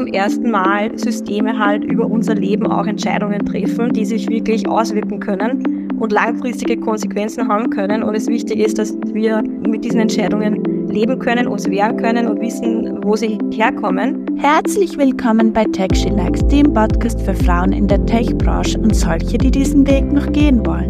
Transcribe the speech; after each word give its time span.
zum 0.00 0.14
ersten 0.14 0.50
Mal 0.50 0.98
Systeme 0.98 1.58
halt 1.58 1.84
über 1.84 2.06
unser 2.06 2.34
Leben 2.34 2.66
auch 2.66 2.86
Entscheidungen 2.86 3.44
treffen, 3.44 3.92
die 3.92 4.06
sich 4.06 4.30
wirklich 4.30 4.66
auswirken 4.66 5.20
können 5.20 5.90
und 6.00 6.10
langfristige 6.10 6.78
Konsequenzen 6.78 7.46
haben 7.46 7.68
können. 7.68 8.02
Und 8.02 8.14
es 8.14 8.26
wichtig 8.26 8.60
ist, 8.60 8.78
dass 8.78 8.96
wir 9.12 9.42
mit 9.42 9.84
diesen 9.84 10.00
Entscheidungen 10.00 10.88
leben 10.88 11.18
können, 11.18 11.46
uns 11.46 11.68
wehren 11.68 11.98
können 11.98 12.28
und 12.28 12.40
wissen, 12.40 12.98
wo 13.02 13.14
sie 13.14 13.36
herkommen. 13.52 14.24
Herzlich 14.38 14.96
willkommen 14.96 15.52
bei 15.52 15.64
Tech 15.64 15.90
She 15.94 16.08
Likes, 16.08 16.46
dem 16.48 16.72
Podcast 16.72 17.20
für 17.20 17.34
Frauen 17.34 17.72
in 17.72 17.86
der 17.86 18.02
Tech-Branche 18.06 18.78
und 18.78 18.96
solche, 18.96 19.36
die 19.36 19.50
diesen 19.50 19.86
Weg 19.86 20.10
noch 20.10 20.32
gehen 20.32 20.64
wollen. 20.64 20.88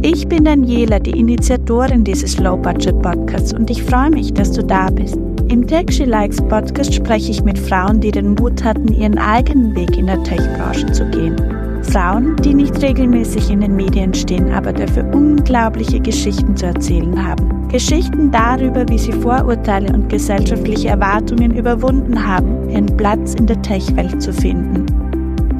Ich 0.00 0.26
bin 0.26 0.44
Daniela, 0.44 0.98
die 1.00 1.18
Initiatorin 1.18 2.02
dieses 2.02 2.38
Low-Budget-Podcasts 2.38 3.52
und 3.52 3.68
ich 3.68 3.82
freue 3.82 4.08
mich, 4.08 4.32
dass 4.32 4.52
du 4.52 4.64
da 4.64 4.88
bist. 4.88 5.18
Im 5.50 5.66
Tech 5.66 5.86
She 5.90 6.04
Likes 6.04 6.42
Podcast 6.42 6.92
spreche 6.92 7.30
ich 7.30 7.42
mit 7.42 7.58
Frauen, 7.58 8.00
die 8.00 8.10
den 8.10 8.34
Mut 8.34 8.62
hatten, 8.62 8.92
ihren 8.92 9.16
eigenen 9.16 9.74
Weg 9.74 9.96
in 9.96 10.06
der 10.06 10.22
Tech-Branche 10.22 10.92
zu 10.92 11.06
gehen. 11.06 11.36
Frauen, 11.84 12.36
die 12.44 12.52
nicht 12.52 12.82
regelmäßig 12.82 13.48
in 13.50 13.62
den 13.62 13.74
Medien 13.74 14.12
stehen, 14.12 14.52
aber 14.52 14.74
dafür 14.74 15.04
unglaubliche 15.14 16.00
Geschichten 16.00 16.54
zu 16.54 16.66
erzählen 16.66 17.26
haben. 17.26 17.66
Geschichten 17.68 18.30
darüber, 18.30 18.86
wie 18.90 18.98
sie 18.98 19.12
Vorurteile 19.12 19.90
und 19.90 20.10
gesellschaftliche 20.10 20.88
Erwartungen 20.88 21.54
überwunden 21.54 22.26
haben, 22.26 22.68
ihren 22.68 22.94
Platz 22.98 23.32
in 23.34 23.46
der 23.46 23.62
Tech-Welt 23.62 24.20
zu 24.20 24.34
finden. 24.34 24.84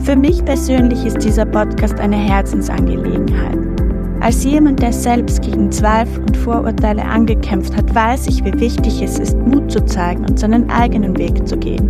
Für 0.01 0.17
mich 0.17 0.45
persönlich 0.45 1.03
ist 1.07 1.25
dieser 1.25 1.47
Podcast 1.47 1.99
eine 1.99 2.17
Herzensangelegenheit. 2.17 3.68
Als 4.29 4.45
jemand, 4.45 4.83
der 4.83 4.93
selbst 4.93 5.41
gegen 5.41 5.73
Zweifel 5.73 6.21
und 6.21 6.37
Vorurteile 6.37 7.03
angekämpft 7.03 7.75
hat, 7.75 7.95
weiß 7.95 8.27
ich, 8.27 8.45
wie 8.45 8.53
wichtig 8.61 9.01
es 9.01 9.19
ist, 9.19 9.39
Mut 9.39 9.73
zu 9.73 9.83
zeigen 9.87 10.27
und 10.27 10.39
seinen 10.39 10.69
eigenen 10.69 11.17
Weg 11.17 11.49
zu 11.49 11.57
gehen. 11.57 11.89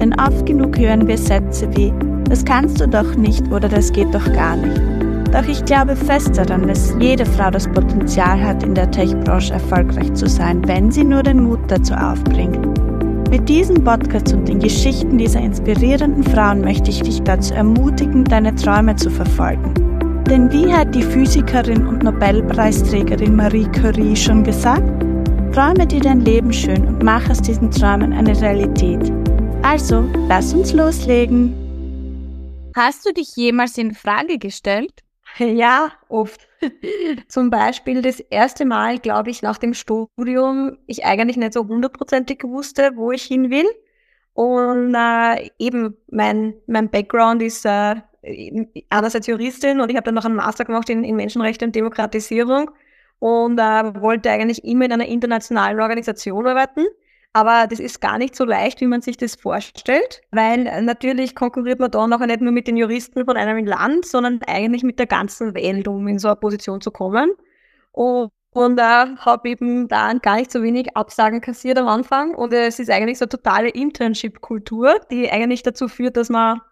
Denn 0.00 0.18
oft 0.18 0.46
genug 0.46 0.78
hören 0.78 1.06
wir 1.06 1.18
Sätze 1.18 1.68
wie, 1.76 1.92
das 2.30 2.46
kannst 2.46 2.80
du 2.80 2.88
doch 2.88 3.14
nicht 3.16 3.52
oder 3.52 3.68
das 3.68 3.92
geht 3.92 4.14
doch 4.14 4.24
gar 4.32 4.56
nicht. 4.56 4.80
Doch 5.34 5.46
ich 5.46 5.62
glaube 5.66 5.96
fest 5.96 6.38
daran, 6.38 6.66
dass 6.66 6.96
jede 6.98 7.26
Frau 7.26 7.50
das 7.50 7.68
Potenzial 7.68 8.42
hat, 8.42 8.62
in 8.62 8.74
der 8.74 8.90
Tech-Branche 8.90 9.52
erfolgreich 9.52 10.14
zu 10.14 10.26
sein, 10.28 10.66
wenn 10.66 10.90
sie 10.90 11.04
nur 11.04 11.22
den 11.22 11.42
Mut 11.42 11.60
dazu 11.68 11.92
aufbringt. 11.92 12.58
Mit 13.28 13.50
diesem 13.50 13.84
Podcast 13.84 14.32
und 14.32 14.48
den 14.48 14.60
Geschichten 14.60 15.18
dieser 15.18 15.40
inspirierenden 15.40 16.24
Frauen 16.24 16.62
möchte 16.62 16.88
ich 16.88 17.02
dich 17.02 17.20
dazu 17.20 17.52
ermutigen, 17.52 18.24
deine 18.24 18.54
Träume 18.54 18.96
zu 18.96 19.10
verfolgen. 19.10 19.74
Denn 20.28 20.50
wie 20.50 20.74
hat 20.74 20.92
die 20.92 21.04
Physikerin 21.04 21.86
und 21.86 22.02
Nobelpreisträgerin 22.02 23.36
Marie 23.36 23.68
Curie 23.70 24.16
schon 24.16 24.42
gesagt? 24.42 24.82
Träume 25.54 25.86
dir 25.86 26.00
dein 26.00 26.20
Leben 26.22 26.52
schön 26.52 26.84
und 26.84 27.00
mach 27.04 27.30
aus 27.30 27.40
diesen 27.40 27.70
Träumen 27.70 28.12
eine 28.12 28.38
Realität. 28.40 29.12
Also, 29.62 30.04
lass 30.26 30.52
uns 30.52 30.72
loslegen. 30.72 31.54
Hast 32.74 33.06
du 33.06 33.12
dich 33.12 33.36
jemals 33.36 33.78
in 33.78 33.94
Frage 33.94 34.38
gestellt? 34.38 34.92
Ja, 35.38 35.92
oft. 36.08 36.48
Zum 37.28 37.50
Beispiel 37.50 38.02
das 38.02 38.18
erste 38.18 38.64
Mal, 38.64 38.98
glaube 38.98 39.30
ich, 39.30 39.42
nach 39.42 39.58
dem 39.58 39.74
Studium, 39.74 40.78
ich 40.86 41.04
eigentlich 41.04 41.36
nicht 41.36 41.52
so 41.52 41.68
hundertprozentig 41.68 42.42
wusste, 42.42 42.92
wo 42.96 43.12
ich 43.12 43.24
hin 43.24 43.50
will. 43.50 43.66
Und 44.32 44.94
äh, 44.94 45.50
eben 45.58 45.96
mein, 46.10 46.54
mein 46.66 46.90
Background 46.90 47.42
ist 47.42 47.64
äh, 47.64 47.96
einerseits 48.90 49.26
Juristin 49.26 49.80
und 49.80 49.90
ich 49.90 49.96
habe 49.96 50.04
dann 50.04 50.14
noch 50.14 50.24
einen 50.24 50.36
Master 50.36 50.64
gemacht 50.64 50.88
in, 50.90 51.04
in 51.04 51.16
Menschenrechte 51.16 51.64
und 51.64 51.74
Demokratisierung 51.74 52.70
und 53.18 53.58
äh, 53.58 54.00
wollte 54.00 54.30
eigentlich 54.30 54.64
immer 54.64 54.84
in 54.84 54.92
einer 54.92 55.06
internationalen 55.06 55.80
Organisation 55.80 56.46
arbeiten. 56.46 56.86
Aber 57.32 57.66
das 57.66 57.80
ist 57.80 58.00
gar 58.00 58.16
nicht 58.16 58.34
so 58.34 58.46
leicht, 58.46 58.80
wie 58.80 58.86
man 58.86 59.02
sich 59.02 59.18
das 59.18 59.34
vorstellt, 59.34 60.22
weil 60.30 60.82
natürlich 60.82 61.34
konkurriert 61.34 61.80
man 61.80 61.90
da 61.90 62.06
nachher 62.06 62.28
nicht 62.28 62.40
nur 62.40 62.52
mit 62.52 62.66
den 62.66 62.78
Juristen 62.78 63.26
von 63.26 63.36
einem 63.36 63.66
Land, 63.66 64.06
sondern 64.06 64.40
eigentlich 64.46 64.82
mit 64.82 64.98
der 64.98 65.06
ganzen 65.06 65.54
Welt, 65.54 65.86
um 65.86 66.08
in 66.08 66.18
so 66.18 66.28
eine 66.28 66.36
Position 66.36 66.80
zu 66.80 66.90
kommen. 66.90 67.30
Und, 67.92 68.30
und 68.52 68.78
äh, 68.78 68.82
habe 68.82 69.50
eben 69.50 69.86
da 69.86 70.14
gar 70.14 70.36
nicht 70.36 70.50
so 70.50 70.62
wenig 70.62 70.96
Absagen 70.96 71.42
kassiert 71.42 71.76
am 71.76 71.88
Anfang. 71.88 72.34
Und 72.34 72.54
es 72.54 72.78
ist 72.78 72.88
eigentlich 72.88 73.18
so 73.18 73.24
eine 73.26 73.30
totale 73.30 73.68
Internship-Kultur, 73.68 74.98
die 75.10 75.30
eigentlich 75.30 75.62
dazu 75.62 75.88
führt, 75.88 76.16
dass 76.16 76.30
man 76.30 76.62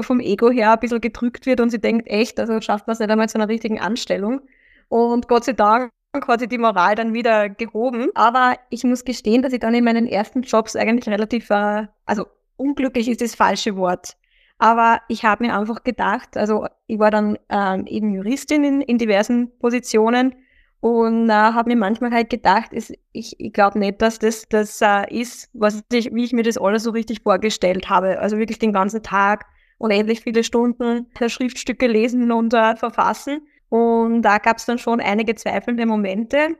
vom 0.00 0.20
Ego 0.20 0.50
her 0.50 0.72
ein 0.72 0.80
bisschen 0.80 1.00
gedrückt 1.00 1.46
wird 1.46 1.60
und 1.60 1.70
sie 1.70 1.80
denkt, 1.80 2.08
echt, 2.08 2.38
also 2.40 2.60
schafft 2.60 2.86
man 2.86 2.92
es 2.92 3.00
nicht 3.00 3.10
einmal 3.10 3.28
zu 3.28 3.38
einer 3.38 3.48
richtigen 3.48 3.80
Anstellung. 3.80 4.40
Und 4.88 5.28
Gott 5.28 5.44
sei 5.44 5.52
Dank 5.52 5.90
hat 6.14 6.40
sich 6.40 6.48
die 6.48 6.58
Moral 6.58 6.94
dann 6.94 7.14
wieder 7.14 7.48
gehoben. 7.48 8.10
Aber 8.14 8.56
ich 8.70 8.84
muss 8.84 9.04
gestehen, 9.04 9.42
dass 9.42 9.52
ich 9.52 9.60
dann 9.60 9.74
in 9.74 9.84
meinen 9.84 10.06
ersten 10.06 10.42
Jobs 10.42 10.76
eigentlich 10.76 11.08
relativ, 11.08 11.48
äh, 11.50 11.86
also 12.04 12.26
unglücklich 12.56 13.08
ist 13.08 13.20
das 13.20 13.34
falsche 13.34 13.76
Wort. 13.76 14.16
Aber 14.58 15.00
ich 15.08 15.24
habe 15.24 15.44
mir 15.44 15.58
einfach 15.58 15.82
gedacht, 15.82 16.36
also 16.36 16.66
ich 16.86 16.98
war 16.98 17.10
dann 17.10 17.38
ähm, 17.48 17.86
eben 17.86 18.14
Juristin 18.14 18.62
in, 18.64 18.80
in 18.82 18.98
diversen 18.98 19.58
Positionen 19.58 20.34
und 20.82 21.30
äh, 21.30 21.32
habe 21.32 21.70
mir 21.70 21.76
manchmal 21.76 22.10
halt 22.10 22.28
gedacht, 22.28 22.72
ist, 22.72 22.92
ich, 23.12 23.38
ich 23.38 23.52
glaube 23.52 23.78
nicht, 23.78 24.02
dass 24.02 24.18
das 24.18 24.48
das 24.48 24.80
äh, 24.80 25.14
ist, 25.14 25.48
was 25.52 25.80
ich, 25.92 26.12
wie 26.12 26.24
ich 26.24 26.32
mir 26.32 26.42
das 26.42 26.58
alles 26.58 26.82
so 26.82 26.90
richtig 26.90 27.22
vorgestellt 27.22 27.88
habe. 27.88 28.18
Also 28.18 28.36
wirklich 28.36 28.58
den 28.58 28.72
ganzen 28.72 29.00
Tag 29.00 29.46
unendlich 29.78 30.22
viele 30.22 30.42
Stunden 30.42 31.06
Schriftstücke 31.24 31.86
lesen 31.86 32.32
und 32.32 32.52
äh, 32.52 32.74
verfassen. 32.74 33.46
Und 33.68 34.22
da 34.22 34.38
gab 34.38 34.56
es 34.56 34.66
dann 34.66 34.78
schon 34.78 35.00
einige 35.00 35.36
zweifelnde 35.36 35.86
Momente. 35.86 36.56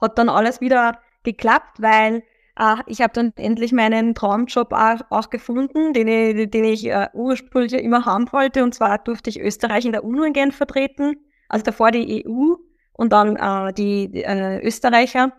Hat 0.00 0.16
dann 0.16 0.30
alles 0.30 0.62
wieder 0.62 0.98
geklappt, 1.22 1.76
weil 1.82 2.22
äh, 2.58 2.76
ich 2.86 3.02
habe 3.02 3.12
dann 3.12 3.34
endlich 3.36 3.72
meinen 3.72 4.14
Traumjob 4.14 4.72
auch, 4.72 5.00
auch 5.10 5.28
gefunden, 5.28 5.92
den 5.92 6.08
ich, 6.08 6.50
den 6.50 6.64
ich 6.64 6.86
äh, 6.86 7.08
ursprünglich 7.12 7.74
immer 7.74 8.06
haben 8.06 8.32
wollte. 8.32 8.64
Und 8.64 8.74
zwar 8.74 8.96
durfte 8.96 9.28
ich 9.28 9.38
Österreich 9.38 9.84
in 9.84 9.92
der 9.92 10.04
UNO 10.04 10.22
in 10.22 10.32
Genf 10.32 10.56
vertreten, 10.56 11.16
also 11.50 11.64
davor 11.64 11.90
die 11.90 12.24
EU 12.26 12.54
und 12.96 13.12
dann 13.12 13.36
äh, 13.36 13.72
die, 13.72 14.24
äh, 14.24 14.60
Österreicher. 14.66 15.32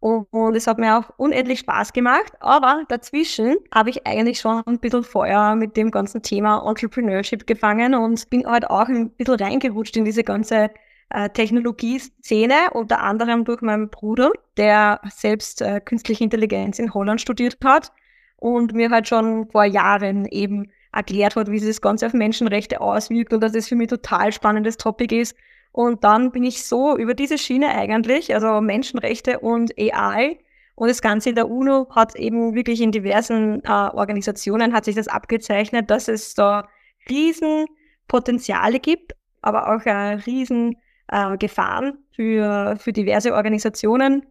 Und, 0.00 0.26
und 0.32 0.56
es 0.56 0.66
hat 0.66 0.78
mir 0.78 0.98
auch 0.98 1.10
unendlich 1.16 1.60
Spaß 1.60 1.92
gemacht. 1.92 2.32
Aber 2.40 2.84
dazwischen 2.88 3.56
habe 3.72 3.90
ich 3.90 4.06
eigentlich 4.06 4.40
schon 4.40 4.62
ein 4.66 4.80
bisschen 4.80 5.04
Feuer 5.04 5.54
mit 5.54 5.76
dem 5.76 5.90
ganzen 5.90 6.22
Thema 6.22 6.66
Entrepreneurship 6.66 7.46
gefangen 7.46 7.94
und 7.94 8.28
bin 8.30 8.46
halt 8.46 8.68
auch 8.68 8.88
ein 8.88 9.10
bisschen 9.10 9.36
reingerutscht 9.36 9.96
in 9.96 10.04
diese 10.04 10.24
ganze 10.24 10.70
äh, 11.10 11.28
Technologieszene, 11.28 12.70
unter 12.72 13.00
anderem 13.00 13.44
durch 13.44 13.60
meinen 13.60 13.90
Bruder, 13.90 14.32
der 14.56 15.00
selbst 15.08 15.62
äh, 15.62 15.80
künstliche 15.80 16.24
Intelligenz 16.24 16.78
in 16.78 16.92
Holland 16.92 17.20
studiert 17.20 17.58
hat 17.62 17.92
und 18.38 18.72
mir 18.72 18.90
halt 18.90 19.06
schon 19.06 19.48
vor 19.50 19.64
Jahren 19.64 20.26
eben 20.26 20.72
erklärt 20.92 21.36
hat, 21.36 21.50
wie 21.50 21.58
sich 21.58 21.68
das 21.68 21.80
Ganze 21.80 22.06
auf 22.06 22.12
Menschenrechte 22.12 22.80
auswirkt 22.80 23.32
und 23.32 23.40
dass 23.40 23.52
es 23.52 23.58
das 23.58 23.68
für 23.68 23.76
mich 23.76 23.88
total 23.88 24.32
spannendes 24.32 24.78
Topic 24.78 25.14
ist 25.14 25.36
und 25.72 26.04
dann 26.04 26.30
bin 26.30 26.44
ich 26.44 26.64
so 26.64 26.96
über 26.96 27.14
diese 27.14 27.38
Schiene 27.38 27.70
eigentlich, 27.70 28.34
also 28.34 28.60
Menschenrechte 28.60 29.40
und 29.40 29.72
AI 29.78 30.38
und 30.74 30.88
das 30.88 31.02
Ganze 31.02 31.30
in 31.30 31.34
der 31.34 31.48
UNO 31.48 31.88
hat 31.90 32.14
eben 32.16 32.54
wirklich 32.54 32.80
in 32.80 32.92
diversen 32.92 33.62
äh, 33.64 33.68
Organisationen 33.68 34.72
hat 34.72 34.84
sich 34.84 34.94
das 34.94 35.08
abgezeichnet, 35.08 35.90
dass 35.90 36.08
es 36.08 36.34
da 36.34 36.68
riesen 37.08 37.66
Potenziale 38.08 38.80
gibt, 38.80 39.14
aber 39.40 39.74
auch 39.74 39.84
äh, 39.86 40.14
riesen 40.26 40.76
äh, 41.08 41.36
Gefahren 41.36 41.98
für, 42.14 42.76
für 42.78 42.92
diverse 42.92 43.34
Organisationen 43.34 44.26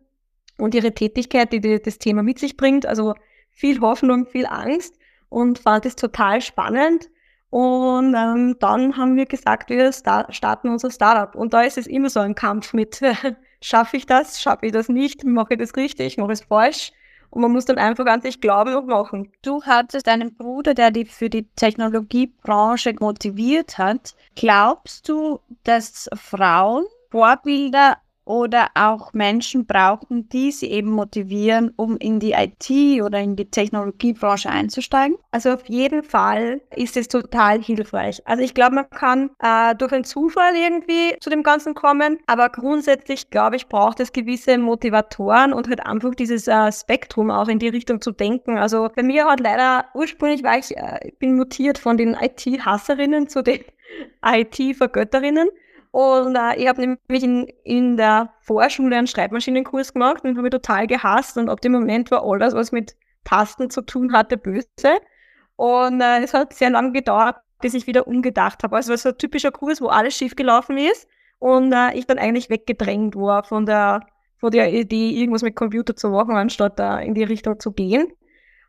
und 0.57 0.75
ihre 0.75 0.93
Tätigkeit, 0.93 1.51
die, 1.53 1.59
die 1.59 1.81
das 1.81 1.99
Thema 1.99 2.23
mit 2.23 2.39
sich 2.39 2.57
bringt. 2.57 2.85
Also 2.85 3.15
viel 3.49 3.81
Hoffnung, 3.81 4.25
viel 4.25 4.45
Angst 4.45 4.97
und 5.29 5.59
fand 5.59 5.85
es 5.85 5.95
total 5.95 6.41
spannend 6.41 7.09
und 7.51 8.15
ähm, 8.15 8.55
dann 8.59 8.95
haben 8.95 9.17
wir 9.17 9.25
gesagt, 9.25 9.69
wir 9.69 9.91
starten 9.91 10.69
unser 10.69 10.89
Startup. 10.89 11.35
Und 11.35 11.53
da 11.53 11.63
ist 11.63 11.77
es 11.77 11.85
immer 11.85 12.09
so 12.09 12.21
ein 12.21 12.33
Kampf 12.33 12.73
mit, 12.73 13.01
schaffe 13.61 13.97
ich 13.97 14.05
das, 14.05 14.41
schaffe 14.41 14.67
ich 14.67 14.71
das 14.71 14.87
nicht, 14.87 15.25
mache 15.25 15.53
ich 15.53 15.59
das 15.59 15.75
richtig, 15.75 16.17
mache 16.17 16.31
ich 16.31 16.39
es 16.39 16.45
falsch. 16.45 16.93
Und 17.29 17.41
man 17.41 17.51
muss 17.51 17.65
dann 17.65 17.77
einfach 17.77 18.05
an 18.05 18.21
sich 18.21 18.39
glauben 18.39 18.73
und 18.73 18.87
machen. 18.87 19.33
Du 19.41 19.61
hattest 19.63 20.07
einen 20.07 20.33
Bruder, 20.33 20.73
der 20.73 20.91
dich 20.91 21.11
für 21.11 21.29
die 21.29 21.45
Technologiebranche 21.57 22.95
motiviert 22.99 23.77
hat. 23.77 24.15
Glaubst 24.35 25.09
du, 25.09 25.41
dass 25.65 26.09
Frauen 26.13 26.85
Vorbilder 27.09 27.97
oder 28.31 28.69
auch 28.75 29.11
Menschen 29.11 29.65
brauchen, 29.65 30.29
die 30.29 30.53
sie 30.53 30.67
eben 30.67 30.89
motivieren, 30.89 31.73
um 31.75 31.97
in 31.97 32.21
die 32.21 32.31
IT 32.31 33.03
oder 33.03 33.19
in 33.19 33.35
die 33.35 33.51
Technologiebranche 33.51 34.49
einzusteigen? 34.49 35.17
Also 35.31 35.51
auf 35.51 35.67
jeden 35.67 36.01
Fall 36.01 36.61
ist 36.73 36.95
es 36.95 37.09
total 37.09 37.61
hilfreich. 37.61 38.21
Also 38.25 38.41
ich 38.41 38.53
glaube, 38.53 38.75
man 38.75 38.89
kann 38.89 39.31
äh, 39.39 39.75
durch 39.75 39.91
einen 39.91 40.05
Zufall 40.05 40.55
irgendwie 40.55 41.17
zu 41.19 41.29
dem 41.29 41.43
Ganzen 41.43 41.73
kommen, 41.73 42.19
aber 42.25 42.47
grundsätzlich 42.47 43.29
glaube 43.29 43.57
ich, 43.57 43.67
braucht 43.67 43.99
es 43.99 44.13
gewisse 44.13 44.57
Motivatoren 44.57 45.51
und 45.51 45.67
halt 45.67 45.85
einfach 45.85 46.15
dieses 46.15 46.47
äh, 46.47 46.71
Spektrum 46.71 47.31
auch 47.31 47.49
in 47.49 47.59
die 47.59 47.67
Richtung 47.67 47.99
zu 47.99 48.13
denken. 48.13 48.57
Also 48.57 48.87
bei 48.95 49.03
mir 49.03 49.25
hat 49.25 49.41
leider 49.41 49.87
ursprünglich 49.93 50.41
war 50.41 50.57
ich, 50.57 50.77
äh, 50.77 51.11
bin 51.19 51.35
mutiert 51.35 51.77
von 51.77 51.97
den 51.97 52.13
IT-Hasserinnen 52.13 53.27
zu 53.27 53.43
den 53.43 53.59
IT-Vergötterinnen. 54.25 55.49
Und 55.91 56.35
äh, 56.35 56.55
ich 56.55 56.67
habe 56.67 56.81
nämlich 56.81 57.23
in, 57.23 57.47
in 57.63 57.97
der 57.97 58.33
Vorschule 58.41 58.95
einen 58.95 59.07
Schreibmaschinenkurs 59.07 59.93
gemacht 59.93 60.23
und 60.23 60.37
habe 60.37 60.49
total 60.49 60.87
gehasst. 60.87 61.37
Und 61.37 61.49
ab 61.49 61.61
dem 61.61 61.73
Moment 61.73 62.11
war 62.11 62.23
alles, 62.23 62.53
was 62.53 62.71
mit 62.71 62.95
Tasten 63.25 63.69
zu 63.69 63.81
tun 63.81 64.13
hatte, 64.13 64.37
böse. 64.37 64.67
Und 65.57 66.01
äh, 66.01 66.23
es 66.23 66.33
hat 66.33 66.53
sehr 66.53 66.69
lange 66.69 66.93
gedauert, 66.93 67.35
bis 67.61 67.73
ich 67.73 67.87
wieder 67.87 68.07
umgedacht 68.07 68.63
habe. 68.63 68.75
Also 68.75 68.93
es 68.93 69.05
war 69.05 69.11
so 69.11 69.15
ein 69.15 69.17
typischer 69.19 69.51
Kurs, 69.51 69.81
wo 69.81 69.87
alles 69.87 70.15
schief 70.15 70.35
gelaufen 70.35 70.77
ist 70.77 71.07
und 71.39 71.73
äh, 71.73 71.93
ich 71.97 72.07
dann 72.07 72.19
eigentlich 72.19 72.49
weggedrängt 72.49 73.15
war 73.15 73.43
von 73.43 73.65
der, 73.65 74.05
von 74.37 74.51
der 74.51 74.71
Idee, 74.73 75.09
irgendwas 75.09 75.41
mit 75.41 75.55
Computer 75.55 75.95
zu 75.95 76.09
machen, 76.09 76.35
anstatt 76.35 76.79
da 76.79 76.99
in 76.99 77.13
die 77.13 77.23
Richtung 77.23 77.59
zu 77.59 77.71
gehen. 77.71 78.07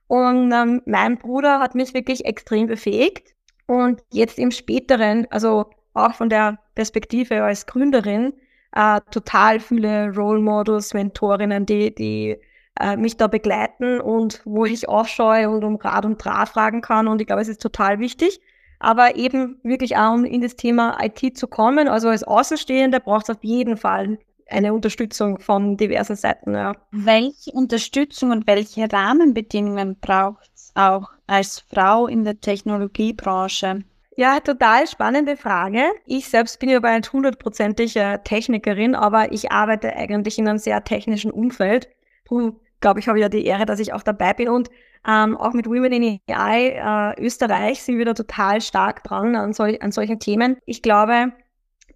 Und 0.07 0.53
ähm, 0.53 0.83
mein 0.87 1.19
Bruder 1.19 1.61
hat 1.61 1.75
mich 1.75 1.95
wirklich 1.95 2.25
extrem 2.25 2.67
befähigt. 2.67 3.35
Und 3.67 4.03
jetzt 4.13 4.39
im 4.39 4.51
späteren, 4.51 5.27
also 5.31 5.71
auch 5.95 6.15
von 6.15 6.29
der 6.29 6.59
Perspektive 6.75 7.43
als 7.43 7.67
Gründerin, 7.67 8.33
äh, 8.75 9.01
total 9.11 9.61
viele 9.61 10.15
Role 10.15 10.41
Models, 10.41 10.95
Mentorinnen, 10.95 11.67
die, 11.67 11.95
die 11.95 12.39
äh, 12.81 12.97
mich 12.97 13.17
da 13.17 13.27
begleiten 13.27 14.01
und 14.01 14.41
wo 14.45 14.65
ich 14.65 14.89
aufschaue 14.89 15.49
und 15.51 15.65
um 15.65 15.77
Rat 15.77 16.05
und 16.07 16.23
Draht 16.25 16.49
fragen 16.49 16.81
kann. 16.81 17.09
Und 17.09 17.21
ich 17.21 17.27
glaube, 17.27 17.43
es 17.43 17.49
ist 17.49 17.61
total 17.61 17.99
wichtig. 17.99 18.41
Aber 18.79 19.15
eben 19.15 19.61
wirklich 19.63 19.97
auch, 19.97 20.15
um 20.15 20.25
in 20.25 20.41
das 20.41 20.57
Thema 20.57 20.99
IT 21.01 21.37
zu 21.37 21.47
kommen, 21.47 21.87
also 21.87 22.09
als 22.09 22.25
Außenstehender 22.25 22.99
braucht 22.99 23.29
es 23.29 23.37
auf 23.37 23.45
jeden 23.45 23.77
Fall 23.77 24.19
eine 24.49 24.75
Unterstützung 24.75 25.39
von 25.39 25.77
diversen 25.77 26.17
Seiten. 26.17 26.55
Ja. 26.55 26.75
Welche 26.91 27.53
Unterstützung 27.53 28.33
und 28.33 28.47
welche 28.47 28.91
Rahmenbedingungen 28.91 29.99
braucht 30.01 30.51
es 30.55 30.73
auch 30.75 31.11
als 31.27 31.61
Frau 31.61 32.09
in 32.09 32.25
der 32.25 32.41
Technologiebranche? 32.41 33.85
Ja, 34.17 34.41
total 34.41 34.87
spannende 34.87 35.37
Frage. 35.37 35.85
Ich 36.05 36.29
selbst 36.29 36.59
bin 36.61 36.69
ja 36.69 36.77
aber 36.77 36.95
nicht 36.95 37.13
hundertprozentige 37.13 38.21
Technikerin, 38.25 38.95
aber 38.95 39.33
ich 39.33 39.51
arbeite 39.51 39.97
eigentlich 39.97 40.39
in 40.39 40.49
einem 40.49 40.59
sehr 40.59 40.85
technischen 40.85 41.31
Umfeld. 41.31 41.89
Darum 42.29 42.61
glaube 42.81 43.01
ich, 43.01 43.09
habe 43.09 43.19
ja 43.21 43.31
die 43.31 43.47
Ehre, 43.47 43.65
dass 43.65 43.81
ich 43.81 43.95
auch 43.95 44.03
dabei 44.03 44.35
bin. 44.35 44.51
Und 44.51 44.69
ähm, 45.09 45.37
auch 45.39 45.55
mit 45.55 45.67
Women 45.67 45.93
in 45.93 46.21
AI 46.29 47.15
äh, 47.17 47.25
Österreich 47.25 47.83
sind 47.83 47.97
wir 47.97 48.05
da 48.05 48.13
total 48.13 48.61
stark 48.61 49.03
dran 49.05 49.35
an, 49.35 49.55
sol 49.55 49.79
an 49.81 49.93
solchen 49.93 50.19
Themen. 50.19 50.59
Ich 50.67 50.83
glaube, 50.83 51.33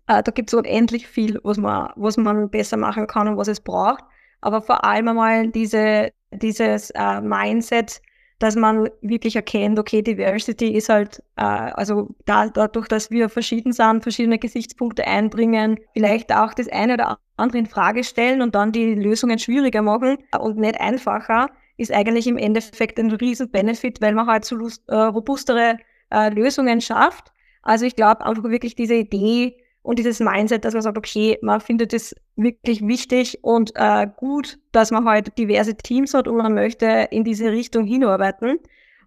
äh, 0.06 0.22
da 0.22 0.32
gibt 0.32 0.48
es 0.50 0.54
unendlich 0.54 1.06
viel, 1.06 1.38
was 1.42 1.58
man, 1.58 1.92
was 1.96 2.16
man 2.16 2.48
besser 2.48 2.78
machen 2.78 3.06
kann 3.06 3.28
und 3.28 3.36
was 3.36 3.48
es 3.48 3.60
braucht. 3.60 4.04
Aber 4.40 4.62
vor 4.62 4.84
allem 4.84 5.08
einmal 5.08 5.48
diese, 5.48 6.12
dieses 6.30 6.90
äh, 6.90 7.20
Mindset, 7.20 8.00
dass 8.38 8.54
man 8.54 8.90
wirklich 9.00 9.36
erkennt, 9.36 9.78
okay, 9.78 10.02
Diversity 10.02 10.74
ist 10.74 10.88
halt, 10.88 11.22
äh, 11.36 11.42
also 11.42 12.08
da, 12.26 12.48
dadurch, 12.48 12.88
dass 12.88 13.10
wir 13.10 13.28
verschieden 13.28 13.72
sind, 13.72 14.02
verschiedene 14.02 14.38
Gesichtspunkte 14.38 15.06
einbringen, 15.06 15.78
vielleicht 15.94 16.34
auch 16.34 16.52
das 16.52 16.68
eine 16.68 16.94
oder 16.94 17.18
andere 17.36 17.58
in 17.58 17.66
Frage 17.66 18.04
stellen 18.04 18.42
und 18.42 18.54
dann 18.54 18.72
die 18.72 18.94
Lösungen 18.94 19.38
schwieriger 19.38 19.82
machen 19.82 20.18
und 20.38 20.58
nicht 20.58 20.80
einfacher, 20.80 21.50
ist 21.78 21.92
eigentlich 21.92 22.26
im 22.26 22.38
Endeffekt 22.38 22.98
ein 22.98 23.10
riesen 23.10 23.50
Benefit, 23.50 24.00
weil 24.00 24.14
man 24.14 24.26
halt 24.26 24.44
so 24.44 24.56
äh, 24.88 24.94
robustere 24.94 25.78
äh, 26.10 26.30
Lösungen 26.30 26.80
schafft. 26.80 27.32
Also 27.62 27.84
ich 27.84 27.96
glaube 27.96 28.24
einfach 28.24 28.44
wirklich 28.44 28.74
diese 28.74 28.94
Idee, 28.94 29.56
und 29.86 30.00
dieses 30.00 30.18
Mindset, 30.18 30.64
dass 30.64 30.74
man 30.74 30.82
sagt, 30.82 30.98
okay, 30.98 31.38
man 31.42 31.60
findet 31.60 31.94
es 31.94 32.12
wirklich 32.34 32.84
wichtig 32.84 33.38
und 33.42 33.70
äh, 33.76 34.08
gut, 34.16 34.58
dass 34.72 34.90
man 34.90 35.04
halt 35.04 35.38
diverse 35.38 35.76
Teams 35.76 36.12
hat 36.12 36.26
und 36.26 36.38
man 36.38 36.54
möchte 36.54 37.06
in 37.12 37.22
diese 37.22 37.52
Richtung 37.52 37.86
hinarbeiten. 37.86 38.58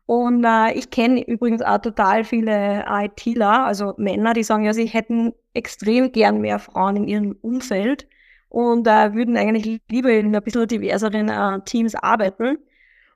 Und 0.06 0.46
äh, 0.46 0.72
ich 0.76 0.90
kenne 0.90 1.28
übrigens 1.28 1.62
auch 1.62 1.80
total 1.80 2.24
viele 2.24 2.86
ITler, 2.88 3.66
also 3.66 3.94
Männer, 3.98 4.32
die 4.32 4.44
sagen 4.44 4.64
ja, 4.64 4.74
sie 4.74 4.86
hätten 4.86 5.34
extrem 5.54 6.14
gern 6.14 6.40
mehr 6.40 6.60
Frauen 6.60 6.96
in 6.96 7.08
ihrem 7.10 7.36
Umfeld 7.42 8.08
und 8.48 8.88
äh, 8.88 9.14
würden 9.14 9.36
eigentlich 9.36 9.82
lieber 9.90 10.12
in 10.12 10.34
ein 10.34 10.42
bisschen 10.42 10.66
diverseren 10.66 11.28
äh, 11.28 11.60
Teams 11.66 11.94
arbeiten. 11.94 12.58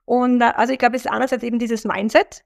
Und 0.03 0.41
äh, 0.41 0.51
also 0.55 0.73
ich 0.73 0.79
glaube, 0.79 0.97
es 0.97 1.05
ist 1.05 1.11
einerseits 1.11 1.43
eben 1.43 1.59
dieses 1.59 1.85
Mindset, 1.85 2.43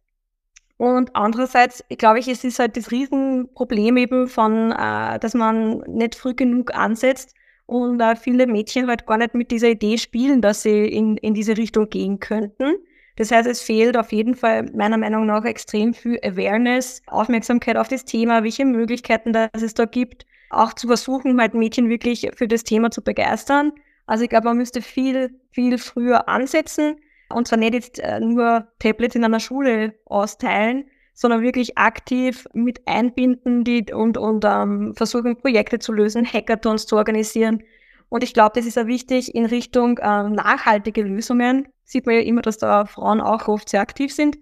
und 0.77 1.15
andererseits, 1.15 1.83
glaube 1.97 2.19
ich, 2.19 2.27
es 2.27 2.43
ist 2.43 2.59
halt 2.59 2.77
das 2.77 2.91
Riesenproblem 2.91 3.97
eben 3.97 4.27
von, 4.27 4.71
äh, 4.71 5.19
dass 5.19 5.33
man 5.33 5.79
nicht 5.87 6.15
früh 6.15 6.35
genug 6.35 6.73
ansetzt 6.75 7.33
und 7.65 7.99
äh, 7.99 8.15
viele 8.15 8.45
Mädchen 8.45 8.87
halt 8.87 9.07
gar 9.07 9.17
nicht 9.17 9.33
mit 9.33 9.49
dieser 9.49 9.69
Idee 9.69 9.97
spielen, 9.97 10.41
dass 10.41 10.61
sie 10.61 10.85
in, 10.85 11.17
in 11.17 11.33
diese 11.33 11.57
Richtung 11.57 11.89
gehen 11.89 12.19
könnten. 12.19 12.75
Das 13.15 13.31
heißt, 13.31 13.47
es 13.47 13.61
fehlt 13.63 13.97
auf 13.97 14.11
jeden 14.11 14.35
Fall 14.35 14.69
meiner 14.75 14.97
Meinung 14.97 15.25
nach 15.25 15.43
extrem 15.45 15.95
viel 15.95 16.19
Awareness, 16.23 17.01
Aufmerksamkeit 17.07 17.75
auf 17.75 17.87
das 17.87 18.05
Thema, 18.05 18.43
welche 18.43 18.63
Möglichkeiten 18.63 19.33
das 19.33 19.49
es 19.59 19.73
da 19.73 19.85
gibt, 19.85 20.27
auch 20.51 20.73
zu 20.73 20.85
versuchen, 20.85 21.41
halt 21.41 21.55
Mädchen 21.55 21.89
wirklich 21.89 22.29
für 22.35 22.47
das 22.47 22.63
Thema 22.63 22.91
zu 22.91 23.03
begeistern. 23.03 23.71
Also 24.05 24.23
ich 24.23 24.29
glaube, 24.29 24.45
man 24.45 24.57
müsste 24.57 24.83
viel, 24.83 25.31
viel 25.49 25.79
früher 25.79 26.29
ansetzen 26.29 26.97
und 27.29 27.47
zwar 27.47 27.57
nicht 27.57 27.73
jetzt 27.73 27.99
äh, 27.99 28.19
nur 28.19 28.67
Tablets 28.79 29.15
in 29.15 29.23
einer 29.23 29.39
Schule 29.39 29.95
austeilen, 30.05 30.85
sondern 31.13 31.41
wirklich 31.41 31.77
aktiv 31.77 32.47
mit 32.53 32.87
einbinden 32.87 33.63
die, 33.63 33.91
und, 33.91 34.17
und 34.17 34.45
ähm, 34.45 34.93
versuchen, 34.95 35.37
Projekte 35.37 35.79
zu 35.79 35.91
lösen, 35.91 36.25
Hackathons 36.31 36.85
zu 36.85 36.95
organisieren. 36.95 37.63
Und 38.09 38.23
ich 38.23 38.33
glaube, 38.33 38.51
das 38.55 38.65
ist 38.65 38.77
auch 38.77 38.85
wichtig 38.85 39.33
in 39.35 39.45
Richtung 39.45 39.99
ähm, 40.01 40.33
nachhaltige 40.33 41.01
Lösungen. 41.01 41.67
Sieht 41.83 42.05
man 42.05 42.15
ja 42.15 42.21
immer, 42.21 42.41
dass 42.41 42.57
da 42.57 42.85
Frauen 42.85 43.19
auch 43.19 43.47
oft 43.47 43.67
sehr 43.67 43.81
aktiv 43.81 44.13
sind. 44.13 44.37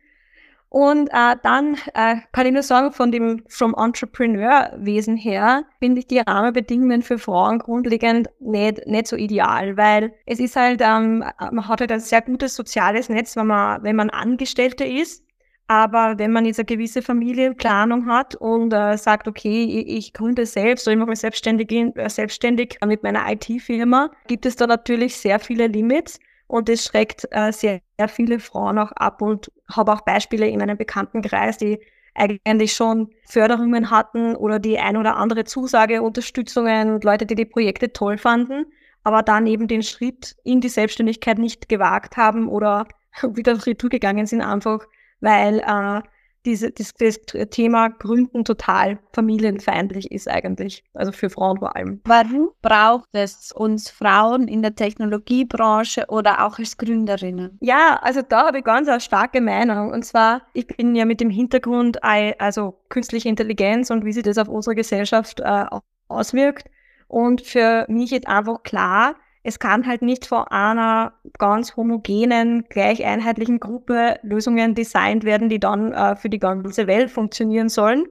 Und 0.76 1.08
äh, 1.14 1.38
dann 1.42 1.78
äh, 1.94 2.18
kann 2.34 2.48
ich 2.48 2.52
nur 2.52 2.62
sagen, 2.62 2.92
von 2.92 3.10
dem 3.10 3.46
vom 3.48 3.74
Entrepreneurwesen 3.74 5.16
her 5.16 5.64
finde 5.80 6.00
ich 6.00 6.08
die 6.08 6.20
Rahmenbedingungen 6.20 7.02
für 7.02 7.18
Frauen 7.18 7.60
grundlegend 7.60 8.28
nicht, 8.42 8.86
nicht 8.86 9.08
so 9.08 9.16
ideal, 9.16 9.78
weil 9.78 10.14
es 10.26 10.42
ist 10.42 10.58
halt, 10.58 10.82
ähm, 10.84 11.20
man 11.40 11.68
hat 11.70 11.80
halt 11.80 11.94
ein 11.94 12.02
sehr 12.02 12.22
gutes 12.22 12.58
soziales 12.58 13.08
Netz, 13.08 13.38
wenn 13.38 13.48
man, 13.48 13.84
wenn 13.84 13.96
man 13.96 14.10
Angestellte 14.10 14.84
ist. 14.84 15.24
Aber 15.68 16.16
wenn 16.18 16.34
man 16.34 16.44
jetzt 16.44 16.60
eine 16.60 16.66
gewisse 16.66 17.02
Familienplanung 17.02 18.08
hat 18.08 18.36
und 18.36 18.74
äh, 18.74 18.98
sagt, 18.98 19.30
okay, 19.30 19.64
ich, 19.64 19.88
ich 19.88 20.14
gründe 20.14 20.46
selbst 20.46 20.86
oder 20.88 20.96
ich 20.96 21.00
mache 21.00 21.12
mich 21.12 21.20
selbstständig, 21.20 21.72
äh, 21.72 22.10
selbstständig 22.10 22.80
mit 22.86 23.02
meiner 23.02 23.32
IT-Firma, 23.32 24.12
gibt 24.28 24.46
es 24.46 24.58
da 24.58 24.68
natürlich 24.68 25.16
sehr 25.16 25.40
viele 25.40 25.68
Limits. 25.68 26.20
Und 26.48 26.68
das 26.68 26.84
schreckt 26.84 27.30
äh, 27.32 27.54
sehr, 27.54 27.80
sehr 27.98 28.08
viele 28.08 28.40
Frauen 28.40 28.78
auch 28.80 28.92
ab 28.94 29.22
und 29.22 29.52
habe 29.72 29.94
auch 29.94 30.02
Beispiele 30.02 30.48
in 30.48 30.60
meinem 30.60 30.78
Bekanntenkreis, 30.78 31.58
die 31.58 31.80
eigentlich 32.16 32.74
schon 32.74 33.10
Förderungen 33.26 33.92
hatten 33.92 34.36
oder 34.36 34.58
die 34.58 34.80
ein 34.80 34.96
oder 34.96 35.18
andere 35.18 35.44
Zusage, 35.44 36.02
Unterstützungen, 36.02 37.02
Leute, 37.02 37.26
die 37.26 37.36
die 37.36 37.46
Projekte 37.46 37.92
toll 37.92 38.18
fanden, 38.18 38.66
aber 39.04 39.22
dann 39.22 39.48
eben 39.48 39.68
den 39.68 39.84
Schritt 39.84 40.36
in 40.44 40.62
die 40.62 40.70
Selbstständigkeit 40.70 41.38
nicht 41.38 41.68
gewagt 41.68 42.16
haben 42.16 42.48
oder 42.48 42.88
wieder 43.34 43.66
retour 43.66 43.90
gegangen 43.90 44.26
sind, 44.26 44.42
einfach 44.42 44.86
weil 45.20 45.60
äh, 45.60 46.02
diese, 46.46 46.72
das, 46.72 46.94
das 46.94 47.20
Thema 47.50 47.90
Gründen 47.90 48.46
total 48.46 49.00
familienfeindlich 49.14 50.12
ist 50.12 50.30
eigentlich, 50.30 50.84
also 50.94 51.12
für 51.12 51.30
Frauen 51.30 51.58
vor 51.60 51.76
allem. 51.76 52.02
Warum 52.06 52.50
braucht 52.62 53.10
es 53.14 53.52
uns 53.52 53.90
Frauen 53.90 54.48
in 54.48 54.62
der 54.62 54.76
Technologiebranche 54.76 56.06
oder 56.08 56.46
auch 56.46 56.60
als 56.60 56.78
Gründerinnen? 56.78 57.58
Ja, 57.62 58.00
also 58.02 58.22
da 58.22 58.48
habe 58.48 58.60
ich 58.60 58.64
ganz 58.64 58.88
eine 58.88 59.02
starke 59.02 59.42
Meinung. 59.42 59.92
Und 59.92 60.06
zwar, 60.06 60.44
ich 60.54 60.68
bin 60.68 60.96
ja 60.96 61.06
mit 61.06 61.22
dem 61.22 61.30
Hintergrund, 61.30 62.04
also 62.04 62.80
künstliche 62.90 63.30
Intelligenz 63.30 63.90
und 63.90 64.06
wie 64.06 64.14
sich 64.14 64.24
das 64.24 64.38
auf 64.38 64.48
unsere 64.48 64.76
Gesellschaft 64.76 65.40
äh, 65.40 65.66
auswirkt. 66.08 66.70
Und 67.08 67.42
für 67.42 67.86
mich 67.88 68.12
ist 68.12 68.28
einfach 68.28 68.64
klar, 68.64 69.16
es 69.48 69.60
kann 69.60 69.86
halt 69.86 70.02
nicht 70.02 70.26
von 70.26 70.46
einer 70.48 71.14
ganz 71.38 71.78
homogenen, 71.78 72.66
gleich 72.68 73.06
einheitlichen 73.06 73.60
Gruppe 73.60 74.18
Lösungen 74.24 74.74
designt 74.74 75.24
werden, 75.24 75.50
die 75.50 75.60
dann 75.60 75.94
äh, 75.94 76.16
für 76.16 76.30
die 76.30 76.40
ganze 76.40 76.88
Welt 76.88 77.12
funktionieren 77.12 77.70
sollen. 77.70 78.06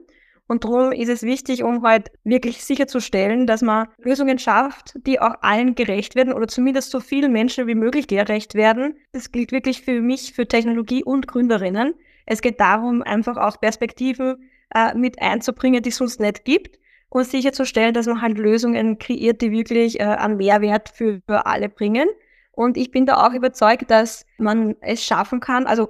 Und 0.47 0.63
darum 0.63 0.93
ist 0.93 1.09
es 1.09 1.23
wichtig, 1.23 1.61
um 1.63 1.83
halt 1.83 2.09
wirklich 2.23 2.63
sicherzustellen, 2.63 3.47
dass 3.47 3.61
man 3.61 3.89
Lösungen 3.97 4.39
schafft, 4.39 4.93
die 5.05 5.19
auch 5.19 5.35
allen 5.41 5.75
gerecht 5.75 6.15
werden 6.15 6.31
oder 6.31 6.47
zumindest 6.47 6.91
so 6.91 7.01
vielen 7.01 7.33
Menschen 7.33 7.67
wie 7.67 7.75
möglich 7.75 8.07
gerecht 8.07 8.55
werden. 8.55 8.95
Das 9.11 9.33
gilt 9.33 9.51
wirklich 9.51 9.81
für 9.81 9.99
mich, 9.99 10.31
für 10.31 10.47
Technologie 10.47 11.03
und 11.03 11.27
Gründerinnen. 11.27 11.95
Es 12.25 12.41
geht 12.41 12.61
darum, 12.61 13.01
einfach 13.01 13.35
auch 13.35 13.59
Perspektiven 13.59 14.49
äh, 14.73 14.95
mit 14.95 15.21
einzubringen, 15.21 15.83
die 15.83 15.89
es 15.89 15.97
sonst 15.97 16.21
nicht 16.21 16.45
gibt 16.45 16.79
und 17.15 17.25
sicherzustellen, 17.25 17.93
dass 17.93 18.07
man 18.07 18.21
halt 18.21 18.37
Lösungen 18.37 18.99
kreiert, 18.99 19.41
die 19.41 19.49
wirklich 19.49 20.01
äh, 20.01 20.03
einen 20.03 20.35
Mehrwert 20.35 20.89
für, 20.89 21.21
für 21.25 21.45
alle 21.45 21.69
bringen. 21.69 22.09
Und 22.51 22.75
ich 22.75 22.91
bin 22.91 23.05
da 23.05 23.25
auch 23.25 23.31
überzeugt, 23.31 23.89
dass 23.89 24.25
man 24.37 24.75
es 24.81 25.01
schaffen 25.01 25.39
kann. 25.39 25.65
Also 25.65 25.87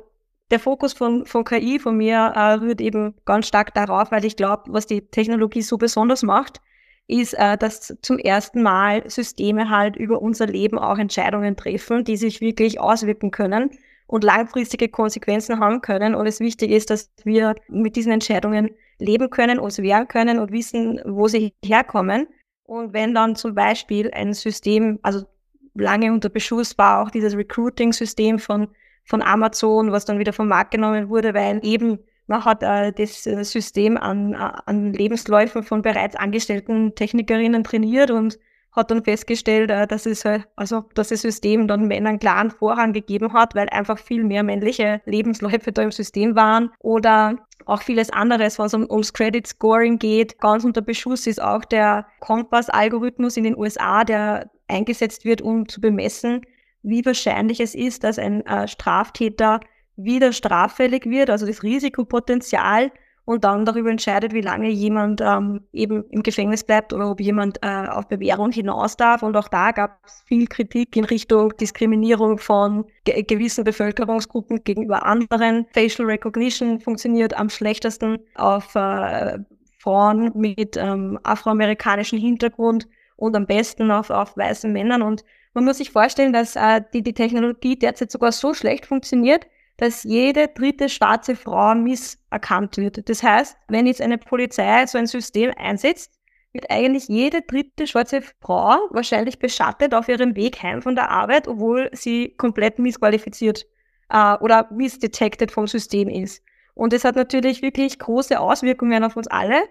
der 0.52 0.60
Fokus 0.60 0.94
von, 0.94 1.26
von 1.26 1.44
KI 1.44 1.80
von 1.80 1.98
mir 1.98 2.18
äh, 2.18 2.54
rührt 2.54 2.80
eben 2.80 3.16
ganz 3.26 3.48
stark 3.48 3.74
darauf, 3.74 4.12
weil 4.12 4.24
ich 4.24 4.36
glaube, 4.36 4.66
was 4.68 4.86
die 4.86 5.02
Technologie 5.02 5.64
so 5.64 5.80
besonders 5.80 6.22
macht, 6.22 6.62
ist, 7.08 7.34
äh, 7.34 7.58
dass 7.58 7.98
zum 8.04 8.20
ersten 8.20 8.62
Mal 8.62 9.10
Systeme 9.10 9.72
halt 9.72 9.96
über 9.96 10.22
unser 10.22 10.46
Leben 10.46 10.78
auch 10.78 11.00
Entscheidungen 11.00 11.58
treffen, 11.58 12.04
die 12.04 12.18
sich 12.18 12.40
wirklich 12.40 12.80
auswirken 12.80 13.32
können 13.32 13.72
und 14.08 14.24
langfristige 14.24 14.90
Konsequenzen 14.90 15.60
haben 15.60 15.82
können. 15.82 16.16
Und 16.16 16.28
es 16.28 16.40
wichtig 16.40 16.72
ist, 16.72 16.90
dass 16.90 17.12
wir 17.24 17.56
mit 17.68 17.96
diesen 17.96 18.12
Entscheidungen 18.12 18.70
leben 19.00 19.30
können, 19.30 19.60
uns 19.60 19.80
wehren 19.80 20.08
können 20.08 20.40
und 20.40 20.52
wissen, 20.52 21.02
wo 21.06 21.28
sie 21.28 21.54
herkommen. 21.64 22.28
Und 22.64 22.94
wenn 22.94 23.14
dann 23.14 23.36
zum 23.36 23.56
Beispiel 23.56 24.12
ein 24.12 24.34
System, 24.34 25.00
also 25.02 25.26
lange 25.74 26.12
unter 26.12 26.30
Beschuss 26.30 26.78
war 26.78 27.02
auch 27.02 27.12
dieses 27.12 27.36
Recruiting-System 27.36 28.40
von, 28.40 28.68
von 29.04 29.22
Amazon, 29.22 29.92
was 29.92 30.06
dann 30.06 30.20
wieder 30.20 30.34
vom 30.34 30.48
Markt 30.48 30.72
genommen 30.72 31.10
wurde, 31.10 31.34
weil 31.34 31.60
eben 31.64 32.00
man 32.28 32.44
hat 32.44 32.64
äh, 32.64 32.92
das 32.92 33.28
äh, 33.28 33.44
System 33.44 33.98
an, 33.98 34.34
äh, 34.34 34.38
an 34.66 34.94
Lebensläufen 34.94 35.64
von 35.64 35.82
bereits 35.82 36.16
angestellten 36.16 36.96
Technikerinnen 36.96 37.64
trainiert 37.64 38.10
und 38.10 38.40
hat 38.76 38.92
dann 38.92 39.04
festgestellt, 39.04 39.72
äh, 39.72 39.88
dass 39.88 40.06
es 40.06 40.26
halt, 40.26 40.48
also 40.56 40.86
dass 40.94 41.10
das 41.10 41.22
System 41.22 41.68
dann 41.68 41.88
Männern 41.88 42.20
klaren 42.20 42.52
Vorrang 42.52 42.94
gegeben 42.94 43.34
hat, 43.34 43.56
weil 43.56 43.70
einfach 43.70 43.98
viel 43.98 44.24
mehr 44.24 44.44
männliche 44.44 45.02
Lebensläufe 45.06 45.72
da 45.72 45.84
im 45.84 45.92
System 45.92 46.36
waren 46.36 46.72
oder 46.80 47.38
auch 47.66 47.82
vieles 47.82 48.10
anderes, 48.12 48.60
was 48.60 48.74
um, 48.74 48.90
ums 48.90 49.14
Credit 49.14 49.46
Scoring 49.48 49.98
geht. 49.98 50.40
Ganz 50.40 50.64
unter 50.64 50.82
Beschuss 50.82 51.26
ist 51.26 51.42
auch 51.42 51.66
der 51.66 52.06
Kompass-Algorithmus 52.20 53.38
in 53.38 53.44
den 53.44 53.58
USA, 53.58 54.04
der 54.04 54.52
eingesetzt 54.68 55.26
wird, 55.26 55.42
um 55.42 55.68
zu 55.68 55.82
bemessen, 55.82 56.42
wie 56.84 57.06
wahrscheinlich 57.06 57.60
es 57.60 57.74
ist, 57.74 58.04
dass 58.04 58.20
ein 58.20 58.46
äh, 58.46 58.68
Straftäter 58.68 59.60
wieder 59.96 60.34
straffällig 60.34 61.06
wird, 61.06 61.30
also 61.30 61.46
das 61.46 61.64
Risikopotenzial 61.64 62.92
und 63.26 63.44
dann 63.44 63.66
darüber 63.66 63.90
entscheidet, 63.90 64.34
wie 64.34 64.42
lange 64.42 64.70
jemand 64.70 65.20
ähm, 65.20 65.62
eben 65.74 66.06
im 66.12 66.22
Gefängnis 66.22 66.64
bleibt 66.64 66.94
oder 66.94 67.10
ob 67.10 67.20
jemand 67.20 67.58
äh, 67.64 67.88
auf 67.88 68.08
Bewährung 68.08 68.52
hinaus 68.52 68.98
darf. 68.98 69.24
Und 69.24 69.36
auch 69.36 69.48
da 69.48 69.72
gab 69.72 70.00
es 70.06 70.24
viel 70.28 70.48
Kritik 70.48 70.96
in 70.96 71.06
Richtung 71.06 71.56
Diskriminierung 71.58 72.38
von 72.38 72.86
ge 73.04 73.24
gewissen 73.24 73.64
Bevölkerungsgruppen 73.64 74.64
gegenüber 74.64 75.06
anderen. 75.06 75.66
Facial 75.74 76.08
Recognition 76.08 76.80
funktioniert 76.80 77.36
am 77.36 77.50
schlechtesten 77.50 78.20
auf 78.36 78.76
äh, 78.76 79.40
Frauen 79.80 80.32
mit 80.36 80.78
ähm, 80.78 81.20
afroamerikanischem 81.24 82.20
Hintergrund 82.20 82.88
und 83.16 83.36
am 83.36 83.48
besten 83.48 83.90
auf, 83.90 84.12
auf 84.12 84.38
weißen 84.38 84.72
Männern. 84.72 85.02
Und 85.02 85.24
man 85.56 85.66
muss 85.66 85.78
sich 85.78 85.90
vorstellen, 85.90 86.34
dass 86.34 86.56
äh, 86.56 86.82
die, 86.94 87.02
die 87.02 87.14
Technologie 87.14 87.78
derzeit 87.78 88.12
sogar 88.12 88.32
so 88.32 88.54
schlecht 88.54 88.86
funktioniert, 88.86 89.48
dass 89.78 90.04
jede 90.04 90.48
dritte 90.48 90.90
schwarze 90.90 91.36
Frau 91.36 91.76
misserkannt 91.76 92.78
wird. 92.78 93.10
Das 93.10 93.24
heißt, 93.24 93.58
wenn 93.68 93.88
jetzt 93.88 94.02
eine 94.02 94.18
Polizei 94.18 94.86
so 94.86 94.98
ein 94.98 95.08
System 95.08 95.52
einsetzt, 95.58 96.12
wird 96.54 96.72
eigentlich 96.72 97.08
jede 97.10 97.42
dritte 97.42 97.86
schwarze 97.86 98.22
Frau 98.42 98.78
wahrscheinlich 98.92 99.40
beschattet 99.40 99.94
auf 99.94 100.08
ihrem 100.08 100.36
Weg 100.36 100.64
heim 100.64 100.82
von 100.82 100.96
der 100.96 101.12
Arbeit, 101.12 101.48
obwohl 101.48 101.90
sie 101.92 102.34
komplett 102.38 102.80
missqualifiziert 102.80 103.66
äh, 104.10 104.36
oder 104.38 104.70
missdetected 104.72 105.52
vom 105.52 105.68
System 105.68 106.08
ist. 106.08 106.42
Und 106.74 106.94
das 106.94 107.04
hat 107.04 107.16
natürlich 107.16 107.62
wirklich 107.62 108.00
große 108.00 108.40
Auswirkungen 108.40 109.04
auf 109.04 109.18
uns 109.18 109.28
alle. 109.28 109.62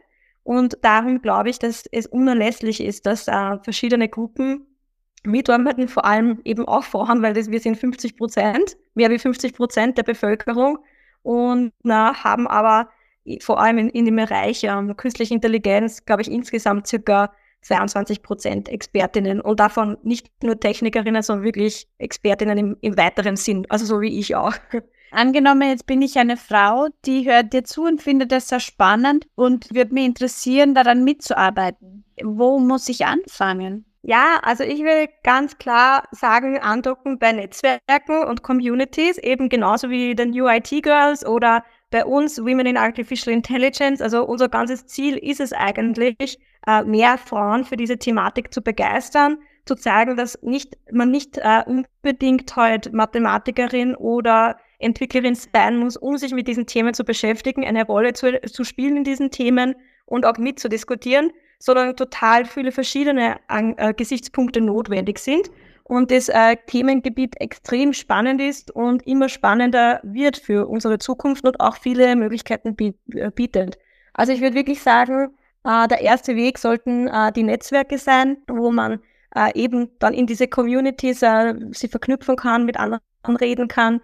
Und 0.43 0.79
darum 0.83 1.23
glaube 1.23 1.49
ich, 1.49 1.59
dass 1.59 1.87
es 1.91 2.07
unerlässlich 2.07 2.83
ist, 2.83 3.07
dass 3.07 3.29
äh, 3.29 3.59
verschiedene 3.63 4.09
Gruppen 4.11 4.67
mitarbeiten, 5.25 5.88
vor 5.88 6.04
allem 6.04 6.40
eben 6.45 6.66
auch 6.66 6.85
Frauen, 6.85 7.23
weil 7.23 7.35
das, 7.35 7.50
wir 7.50 7.61
sind 7.61 7.76
50 7.76 8.16
Prozent, 8.16 8.76
mehr 8.95 9.11
wie 9.11 9.19
50 9.19 9.54
Prozent 9.54 9.99
der 9.99 10.02
Bevölkerung 10.02 10.78
und 11.23 11.73
na, 11.83 12.23
haben 12.23 12.47
aber 12.47 12.88
vor 13.40 13.61
allem 13.61 13.78
in, 13.78 13.88
in 13.88 14.04
dem 14.04 14.16
Bereich 14.16 14.64
ähm, 14.64 14.97
künstliche 14.97 15.35
Intelligenz, 15.35 16.04
glaube 16.04 16.23
ich, 16.23 16.31
insgesamt 16.31 16.87
circa 16.87 17.33
22 17.62 18.23
Prozent 18.23 18.69
Expertinnen 18.69 19.40
und 19.40 19.59
davon 19.59 19.97
nicht 20.02 20.31
nur 20.43 20.61
Technikerinnen, 20.61 21.23
sondern 21.23 21.45
wirklich 21.45 21.88
Expertinnen 21.99 22.59
im, 22.59 22.76
im 22.83 22.97
weiteren 22.99 23.37
Sinn, 23.37 23.66
also 23.71 23.87
so 23.87 24.00
wie 24.00 24.19
ich 24.19 24.37
auch. 24.37 24.54
Angenommen, 25.11 25.69
jetzt 25.69 25.87
bin 25.87 26.02
ich 26.02 26.19
eine 26.19 26.37
Frau, 26.37 26.88
die 27.07 27.25
hört 27.25 27.52
dir 27.52 27.64
zu 27.64 27.85
und 27.85 28.02
findet 28.02 28.33
das 28.33 28.49
sehr 28.49 28.61
spannend 28.61 29.26
und 29.37 29.73
würde 29.73 29.95
mich 29.95 30.04
interessieren, 30.04 30.75
daran 30.75 31.04
mitzuarbeiten. 31.04 32.04
Wo 32.23 32.59
muss 32.59 32.88
ich 32.88 33.07
anfangen? 33.07 33.87
Ja, 34.07 34.39
also 34.43 34.65
ich 34.65 34.81
will 34.81 35.09
ganz 35.23 35.57
klar 35.57 36.07
sagen, 36.11 36.59
andocken 36.59 37.19
bei 37.19 37.33
Netzwerken 37.33 38.23
und 38.29 38.43
Communities, 38.43 39.17
eben 39.17 39.49
genauso 39.49 39.89
wie 39.89 40.15
den 40.15 40.31
New 40.31 40.47
IT 40.47 40.71
Girls 40.83 41.25
oder 41.25 41.65
bei 41.91 42.05
uns 42.05 42.39
Women 42.39 42.67
in 42.67 42.77
Artificial 42.77 43.35
Intelligence. 43.35 44.03
Also 44.03 44.27
unser 44.27 44.51
ganzes 44.51 44.87
Ziel 44.87 45.17
ist 45.17 45.41
es 45.41 45.55
eigentlich, 45.55 46.39
äh, 46.67 46.85
mehr 46.85 47.17
Frauen 47.17 47.65
für 47.65 47.79
diese 47.79 47.97
Thematik 47.97 48.53
zu 48.53 48.61
begeistern, 48.61 49.39
zu 49.65 49.75
zeigen, 49.75 50.17
dass 50.17 50.39
nicht, 50.43 50.77
man 50.93 51.11
nicht 51.11 51.39
äh, 51.39 51.63
unbedingt 51.67 52.55
halt 52.57 52.93
Mathematikerin 52.93 53.95
oder 53.95 54.59
Entwicklerin 54.81 55.35
sein 55.35 55.79
muss, 55.79 55.97
um 55.97 56.19
sich 56.19 56.35
mit 56.35 56.47
diesen 56.47 56.67
Themen 56.67 56.93
zu 56.93 57.05
beschäftigen, 57.05 57.65
eine 57.65 57.87
Rolle 57.87 58.13
zu, 58.13 58.39
zu 58.43 58.65
spielen 58.65 58.99
in 58.99 59.05
diesen 59.05 59.31
Themen 59.31 59.77
und 60.07 60.27
auch 60.27 60.39
mitzudiskutieren, 60.39 61.33
sondern 61.59 61.97
total 61.97 62.45
viele 62.45 62.73
verschiedene 62.73 63.37
äh, 63.49 63.95
Gesichtspunkte 63.95 64.61
notwendig 64.61 65.19
sind 65.19 65.51
und 65.85 66.11
das 66.11 66.29
äh, 66.29 66.57
Themengebiet 66.67 67.41
extrem 67.41 67.93
spannend 67.93 68.41
ist 68.41 68.71
und 68.71 69.07
immer 69.07 69.29
spannender 69.29 70.01
wird 70.03 70.37
für 70.37 70.67
unsere 70.67 70.99
Zukunft 70.99 71.47
und 71.47 71.61
auch 71.61 71.77
viele 71.77 72.17
Möglichkeiten 72.17 72.77
äh, 72.79 73.31
bietet. 73.31 73.79
Also 74.15 74.33
ich 74.33 74.41
würde 74.41 74.57
wirklich 74.57 74.83
sagen, 74.83 75.35
äh, 75.65 75.89
der 75.89 76.01
erste 76.01 76.37
Weg 76.37 76.59
sollten 76.59 77.09
äh, 77.09 77.33
die 77.33 77.43
Netzwerke 77.43 77.99
sein, 77.99 78.39
wo 78.49 78.71
man 78.71 79.01
äh, 79.35 79.53
eben 79.55 79.91
dann 79.99 80.15
in 80.15 80.27
diese 80.27 80.49
Communities 80.49 81.23
äh, 81.23 81.55
sie 81.73 81.89
verknüpfen 81.89 82.37
kann, 82.37 82.65
mit 82.65 82.79
anderen 82.79 83.03
reden 83.41 83.69
kann, 83.69 84.01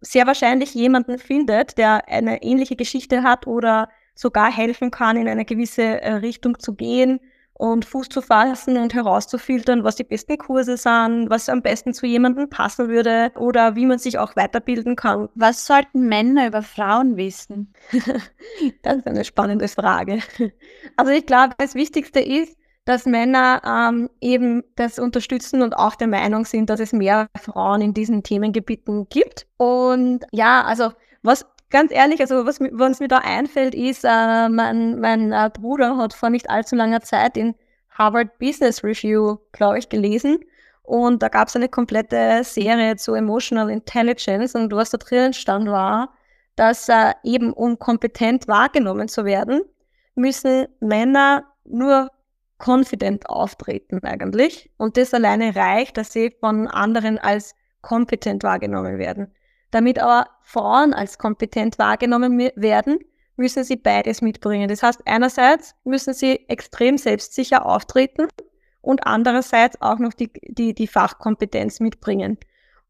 sehr 0.00 0.26
wahrscheinlich 0.26 0.74
jemanden 0.74 1.18
findet, 1.18 1.78
der 1.78 2.08
eine 2.08 2.42
ähnliche 2.42 2.74
Geschichte 2.74 3.22
hat 3.22 3.46
oder 3.46 3.88
sogar 4.14 4.50
helfen 4.50 4.90
kann, 4.90 5.16
in 5.16 5.28
eine 5.28 5.44
gewisse 5.44 5.82
äh, 5.82 6.14
Richtung 6.14 6.58
zu 6.58 6.74
gehen 6.74 7.20
und 7.54 7.84
Fuß 7.84 8.08
zu 8.08 8.22
fassen 8.22 8.76
und 8.76 8.92
herauszufiltern, 8.92 9.84
was 9.84 9.96
die 9.96 10.04
besten 10.04 10.36
Kurse 10.36 10.76
sind, 10.76 11.30
was 11.30 11.48
am 11.48 11.62
besten 11.62 11.94
zu 11.94 12.06
jemandem 12.06 12.48
passen 12.48 12.88
würde 12.88 13.30
oder 13.36 13.76
wie 13.76 13.86
man 13.86 13.98
sich 13.98 14.18
auch 14.18 14.34
weiterbilden 14.34 14.96
kann. 14.96 15.28
Was 15.34 15.66
sollten 15.66 16.08
Männer 16.08 16.48
über 16.48 16.62
Frauen 16.62 17.16
wissen? 17.16 17.72
das 18.82 18.96
ist 18.96 19.06
eine 19.06 19.24
spannende 19.24 19.68
Frage. 19.68 20.20
Also 20.96 21.12
ich 21.12 21.26
glaube, 21.26 21.54
das 21.58 21.74
Wichtigste 21.74 22.20
ist, 22.20 22.56
dass 22.84 23.06
Männer 23.06 23.62
ähm, 23.64 24.10
eben 24.20 24.64
das 24.74 24.98
unterstützen 24.98 25.62
und 25.62 25.74
auch 25.74 25.94
der 25.94 26.08
Meinung 26.08 26.44
sind, 26.44 26.68
dass 26.68 26.80
es 26.80 26.92
mehr 26.92 27.28
Frauen 27.40 27.80
in 27.80 27.94
diesen 27.94 28.24
Themengebieten 28.24 29.08
gibt. 29.08 29.46
Und 29.56 30.24
ja, 30.32 30.64
also 30.64 30.90
was 31.22 31.46
ganz 31.72 31.90
ehrlich, 31.90 32.20
also 32.20 32.46
was, 32.46 32.60
was 32.60 33.00
mir 33.00 33.08
da 33.08 33.18
einfällt, 33.18 33.74
ist, 33.74 34.04
äh, 34.04 34.48
mein, 34.48 35.00
mein 35.00 35.32
äh, 35.32 35.50
Bruder 35.52 35.96
hat 35.96 36.14
vor 36.14 36.30
nicht 36.30 36.48
allzu 36.48 36.76
langer 36.76 37.00
Zeit 37.00 37.36
in 37.36 37.56
Harvard 37.90 38.38
Business 38.38 38.84
Review, 38.84 39.38
glaube 39.50 39.78
ich, 39.78 39.88
gelesen. 39.88 40.38
Und 40.82 41.22
da 41.22 41.28
gab 41.28 41.48
es 41.48 41.56
eine 41.56 41.68
komplette 41.68 42.44
Serie 42.44 42.96
zu 42.96 43.14
Emotional 43.14 43.70
Intelligence 43.70 44.54
und 44.54 44.72
was 44.72 44.90
da 44.90 44.98
drin 44.98 45.32
stand 45.32 45.68
war, 45.68 46.12
dass 46.56 46.88
äh, 46.88 47.12
eben 47.24 47.52
um 47.52 47.78
kompetent 47.78 48.46
wahrgenommen 48.46 49.08
zu 49.08 49.24
werden, 49.24 49.62
müssen 50.14 50.66
Männer 50.80 51.44
nur 51.64 52.10
confident 52.58 53.28
auftreten 53.28 54.00
eigentlich. 54.04 54.70
Und 54.76 54.96
das 54.96 55.14
alleine 55.14 55.56
reicht, 55.56 55.96
dass 55.96 56.12
sie 56.12 56.34
von 56.40 56.68
anderen 56.68 57.18
als 57.18 57.54
kompetent 57.80 58.42
wahrgenommen 58.42 58.98
werden. 58.98 59.32
Damit 59.72 59.98
aber 59.98 60.28
Frauen 60.42 60.94
als 60.94 61.18
kompetent 61.18 61.78
wahrgenommen 61.78 62.38
werden, 62.54 62.98
müssen 63.36 63.64
sie 63.64 63.76
beides 63.76 64.20
mitbringen. 64.20 64.68
Das 64.68 64.82
heißt, 64.82 65.00
einerseits 65.06 65.74
müssen 65.82 66.14
sie 66.14 66.48
extrem 66.48 66.98
selbstsicher 66.98 67.66
auftreten 67.66 68.28
und 68.82 69.06
andererseits 69.06 69.80
auch 69.80 69.98
noch 69.98 70.12
die, 70.12 70.30
die, 70.48 70.74
die 70.74 70.86
Fachkompetenz 70.86 71.80
mitbringen. 71.80 72.38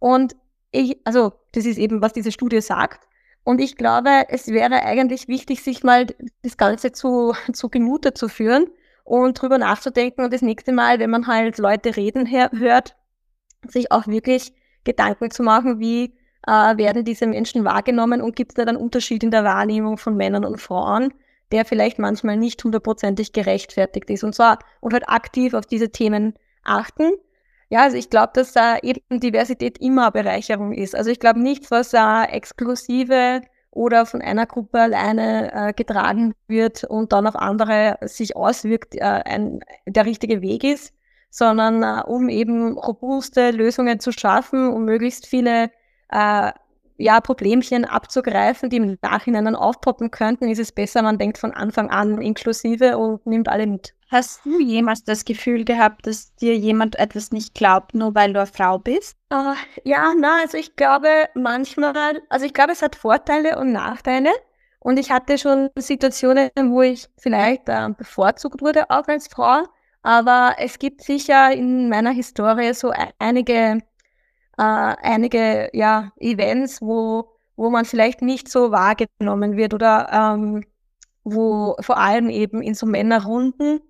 Und 0.01 0.35
ich, 0.73 0.99
also, 1.05 1.33
das 1.53 1.67
ist 1.67 1.79
eben, 1.79 2.03
was 2.03 2.13
diese 2.13 2.33
Studie 2.33 2.61
sagt. 2.61 3.07
Und 3.45 3.61
ich 3.61 3.77
glaube, 3.77 4.25
es 4.29 4.49
wäre 4.49 4.83
eigentlich 4.83 5.29
wichtig, 5.29 5.63
sich 5.63 5.85
mal 5.85 6.07
das 6.43 6.57
Ganze 6.57 6.91
zu, 6.91 7.35
zu 7.53 7.69
Gemüte 7.69 8.13
zu 8.13 8.29
führen 8.29 8.67
und 9.05 9.41
drüber 9.41 9.59
nachzudenken 9.59 10.25
und 10.25 10.33
das 10.33 10.43
nächste 10.43 10.73
Mal, 10.73 10.99
wenn 10.99 11.11
man 11.11 11.29
halt 11.29 11.59
Leute 11.59 11.97
reden 11.97 12.29
hört, 12.29 12.97
sich 13.69 13.93
auch 13.93 14.09
wirklich 14.09 14.53
Gedanken 14.83 15.31
zu 15.31 15.45
machen, 15.45 15.79
wie 15.79 16.17
äh, 16.47 16.77
werden 16.77 17.05
diese 17.05 17.27
Menschen 17.27 17.65
wahrgenommen 17.65 18.21
und 18.21 18.37
gibt 18.37 18.53
es 18.53 18.55
da 18.57 18.63
einen 18.63 18.77
Unterschied 18.77 19.23
in 19.23 19.31
der 19.31 19.45
Wahrnehmung 19.45 19.99
von 19.99 20.17
Männern 20.17 20.45
und 20.45 20.61
Frauen, 20.61 21.13
der 21.53 21.65
vielleicht 21.65 21.99
manchmal 21.99 22.37
nicht 22.37 22.63
hundertprozentig 22.65 23.33
gerechtfertigt 23.33 24.11
ist 24.11 24.25
und 24.25 24.35
zwar 24.35 24.59
und 24.81 24.93
halt 24.93 25.09
aktiv 25.09 25.55
auf 25.55 25.67
diese 25.67 25.91
Themen 25.91 26.35
achten. 26.65 27.13
Ja, 27.69 27.85
also 27.85 27.97
ich 27.97 28.11
glaube, 28.11 28.33
dass 28.35 28.53
da 28.53 28.79
eben 28.79 29.21
Diversität 29.21 29.79
immer 29.79 30.11
Bereicherung 30.11 30.73
ist. 30.73 30.95
Also 30.95 31.11
ich 31.11 31.21
glaube 31.21 31.41
nichts, 31.41 31.71
was 31.71 31.95
äh, 31.95 32.25
exklusive 32.25 33.41
oder 33.71 34.05
von 34.05 34.21
einer 34.21 34.45
Gruppe 34.45 34.79
alleine 34.81 35.53
äh, 35.53 35.73
getragen 35.73 36.35
wird 36.47 36.85
und 36.85 37.13
dann 37.13 37.27
auf 37.27 37.35
andere 37.35 37.97
sich 38.03 38.37
auswirkt, 38.37 38.95
äh, 38.95 39.01
ein, 39.01 39.61
der 39.87 40.05
richtige 40.05 40.43
Weg 40.43 40.65
ist, 40.65 40.93
sondern 41.31 41.83
äh, 41.83 42.03
um 42.07 42.29
eben 42.29 42.77
robuste 42.77 43.51
Lösungen 43.51 43.99
zu 44.01 44.13
schaffen, 44.13 44.69
um 44.69 44.85
möglichst 44.85 45.27
viele 45.27 45.71
äh, 46.13 46.53
ja, 46.99 47.21
Problemchen 47.21 47.85
abzugreifen, 47.85 48.71
die 48.71 48.77
im 48.77 48.99
Nachhinein 49.03 49.47
dann 49.47 49.57
aufpoppen 49.57 50.11
könnten, 50.11 50.49
ist 50.49 50.61
es 50.61 50.71
besser, 50.71 51.03
man 51.03 51.19
denkt 51.19 51.39
von 51.39 51.53
Anfang 51.53 51.91
an 51.91 52.21
inklusive 52.21 52.97
und 52.97 53.27
nimmt 53.27 53.49
alle 53.49 53.67
mit. 53.67 53.95
Hast 54.11 54.45
du 54.45 54.61
jemals 54.61 55.05
das 55.05 55.25
Gefühl 55.25 55.65
gehabt, 55.65 56.07
dass 56.07 56.35
dir 56.37 56.55
jemand 56.57 56.99
etwas 56.99 57.33
nicht 57.33 57.55
glaubt, 57.55 57.95
nur 57.95 58.15
weil 58.15 58.35
du 58.35 58.41
eine 58.41 58.47
Frau 58.47 58.79
bist? 58.79 59.17
Uh, 59.33 59.55
ja, 59.85 60.13
na, 60.19 60.43
also 60.43 60.59
ich 60.59 60.77
glaube 60.77 61.09
manchmal, 61.35 62.21
also 62.29 62.45
ich 62.45 62.53
glaube, 62.53 62.73
es 62.73 62.83
hat 62.83 62.95
Vorteile 62.95 63.59
und 63.59 63.73
Nachteile. 63.73 64.31
Und 64.79 64.99
ich 64.99 65.11
hatte 65.11 65.39
schon 65.39 65.71
Situationen, 65.79 66.51
wo 66.71 66.83
ich 66.83 67.09
vielleicht 67.17 67.69
äh, 67.69 67.89
bevorzugt 67.97 68.61
wurde, 68.61 68.91
auch 68.91 69.07
als 69.07 69.29
Frau. 69.29 69.63
Aber 70.03 70.57
es 70.59 70.79
gibt 70.79 71.03
sicher 71.03 71.53
in 71.53 71.89
meiner 71.89 72.11
Historie 72.11 72.75
so 72.75 72.93
einige, 73.19 73.79
einige 74.65 75.71
ja, 75.73 76.13
Events, 76.19 76.81
wo, 76.83 77.31
wo 77.57 77.71
man 77.71 77.85
vielleicht 77.85 78.23
nicht 78.23 78.49
so 78.49 78.71
wahrgenommen 78.71 79.57
wird 79.57 79.75
oder 79.75 80.09
ähm, 80.13 80.65
wo 81.25 81.77
vor 81.81 81.99
allem 81.99 82.29
eben 82.29 82.63
in 82.63 82.75
so 82.75 82.87
Männerrunden 82.87 83.81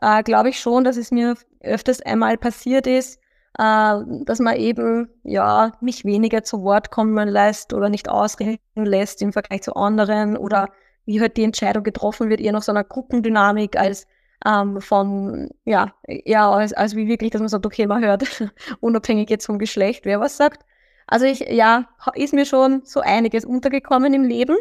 äh, 0.00 0.22
glaube 0.22 0.50
ich 0.50 0.60
schon, 0.60 0.84
dass 0.84 0.96
es 0.96 1.10
mir 1.10 1.36
öfters 1.60 2.00
einmal 2.02 2.36
passiert 2.36 2.86
ist, 2.86 3.20
äh, 3.58 3.94
dass 4.24 4.38
man 4.38 4.56
eben 4.56 5.08
ja 5.24 5.72
mich 5.80 6.04
weniger 6.04 6.44
zu 6.44 6.62
Wort 6.62 6.90
kommen 6.90 7.28
lässt 7.28 7.72
oder 7.72 7.88
nicht 7.88 8.08
ausreden 8.08 8.60
lässt 8.76 9.22
im 9.22 9.32
Vergleich 9.32 9.62
zu 9.62 9.74
anderen 9.74 10.36
oder 10.36 10.68
wie 11.04 11.20
halt 11.20 11.36
die 11.36 11.44
Entscheidung 11.44 11.84
getroffen 11.84 12.28
wird, 12.28 12.40
eher 12.40 12.52
nach 12.52 12.62
so 12.62 12.72
einer 12.72 12.84
Gruppendynamik 12.84 13.78
als 13.78 14.06
ähm, 14.46 14.80
von, 14.80 15.50
ja, 15.64 15.94
ja, 16.06 16.50
als, 16.50 16.72
als 16.72 16.94
wie 16.96 17.08
wirklich, 17.08 17.30
dass 17.30 17.40
man 17.40 17.48
sagt, 17.48 17.66
okay, 17.66 17.86
man 17.86 18.02
hört, 18.02 18.24
unabhängig 18.80 19.30
jetzt 19.30 19.46
vom 19.46 19.58
Geschlecht, 19.58 20.04
wer 20.04 20.20
was 20.20 20.36
sagt. 20.36 20.64
Also 21.06 21.26
ich, 21.26 21.40
ja, 21.40 21.88
ist 22.14 22.34
mir 22.34 22.44
schon 22.44 22.82
so 22.84 23.00
einiges 23.00 23.44
untergekommen 23.44 24.12
im 24.14 24.24
Leben. 24.24 24.56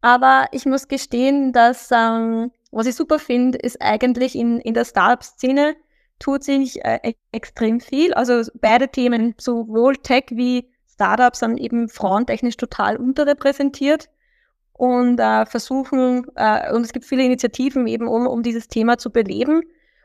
Aber 0.00 0.46
ich 0.52 0.64
muss 0.64 0.88
gestehen, 0.88 1.52
dass 1.52 1.90
ähm, 1.92 2.50
was 2.70 2.86
ich 2.86 2.94
super 2.94 3.18
finde, 3.18 3.58
ist 3.58 3.82
eigentlich 3.82 4.34
in, 4.34 4.60
in 4.60 4.74
der 4.74 4.84
Startup-Szene 4.84 5.76
tut 6.18 6.44
sich 6.44 6.84
äh, 6.84 7.00
e-, 7.02 7.14
extrem 7.32 7.80
viel. 7.80 8.14
Also 8.14 8.42
beide 8.54 8.88
Themen, 8.88 9.34
sowohl 9.38 9.96
Tech 9.96 10.24
wie 10.30 10.70
Startups, 10.90 11.40
sind 11.40 11.58
eben 11.58 11.88
frauentechnisch 11.88 12.56
total 12.56 12.96
unterrepräsentiert 12.96 14.08
und 14.80 15.20
äh, 15.20 15.44
versuchen, 15.44 16.26
äh, 16.36 16.72
und 16.72 16.80
es 16.86 16.94
gibt 16.94 17.04
viele 17.04 17.22
Initiativen 17.22 17.86
eben, 17.86 18.08
um, 18.08 18.26
um 18.26 18.42
dieses 18.42 18.66
Thema 18.66 18.96
zu 18.96 19.10
beleben. 19.10 19.60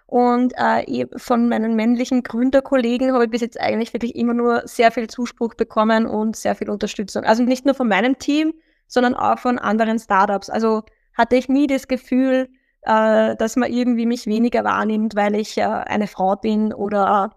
Und 0.05 0.53
äh, 0.57 1.07
von 1.15 1.47
meinen 1.47 1.77
männlichen 1.77 2.23
Gründerkollegen 2.23 3.13
habe 3.13 3.23
ich 3.23 3.29
bis 3.31 3.39
jetzt 3.39 3.57
eigentlich 3.57 3.93
wirklich 3.93 4.17
immer 4.17 4.33
nur 4.33 4.63
sehr 4.65 4.91
viel 4.91 5.07
Zuspruch 5.07 5.53
bekommen 5.53 6.05
und 6.05 6.35
sehr 6.35 6.55
viel 6.55 6.69
Unterstützung. 6.69 7.23
Also 7.23 7.43
nicht 7.43 7.63
nur 7.63 7.73
von 7.73 7.87
meinem 7.87 8.19
Team, 8.19 8.53
sondern 8.85 9.13
auch 9.13 9.39
von 9.39 9.59
anderen 9.59 9.97
Startups. 9.97 10.49
Also 10.49 10.83
hatte 11.13 11.37
ich 11.37 11.47
nie 11.47 11.67
das 11.67 11.87
Gefühl, 11.87 12.49
äh, 12.81 13.33
dass 13.37 13.55
man 13.55 13.71
irgendwie 13.71 14.05
mich 14.05 14.27
weniger 14.27 14.65
wahrnimmt, 14.65 15.15
weil 15.15 15.35
ich 15.35 15.57
äh, 15.57 15.61
eine 15.61 16.07
Frau 16.07 16.35
bin 16.35 16.73
oder 16.73 17.31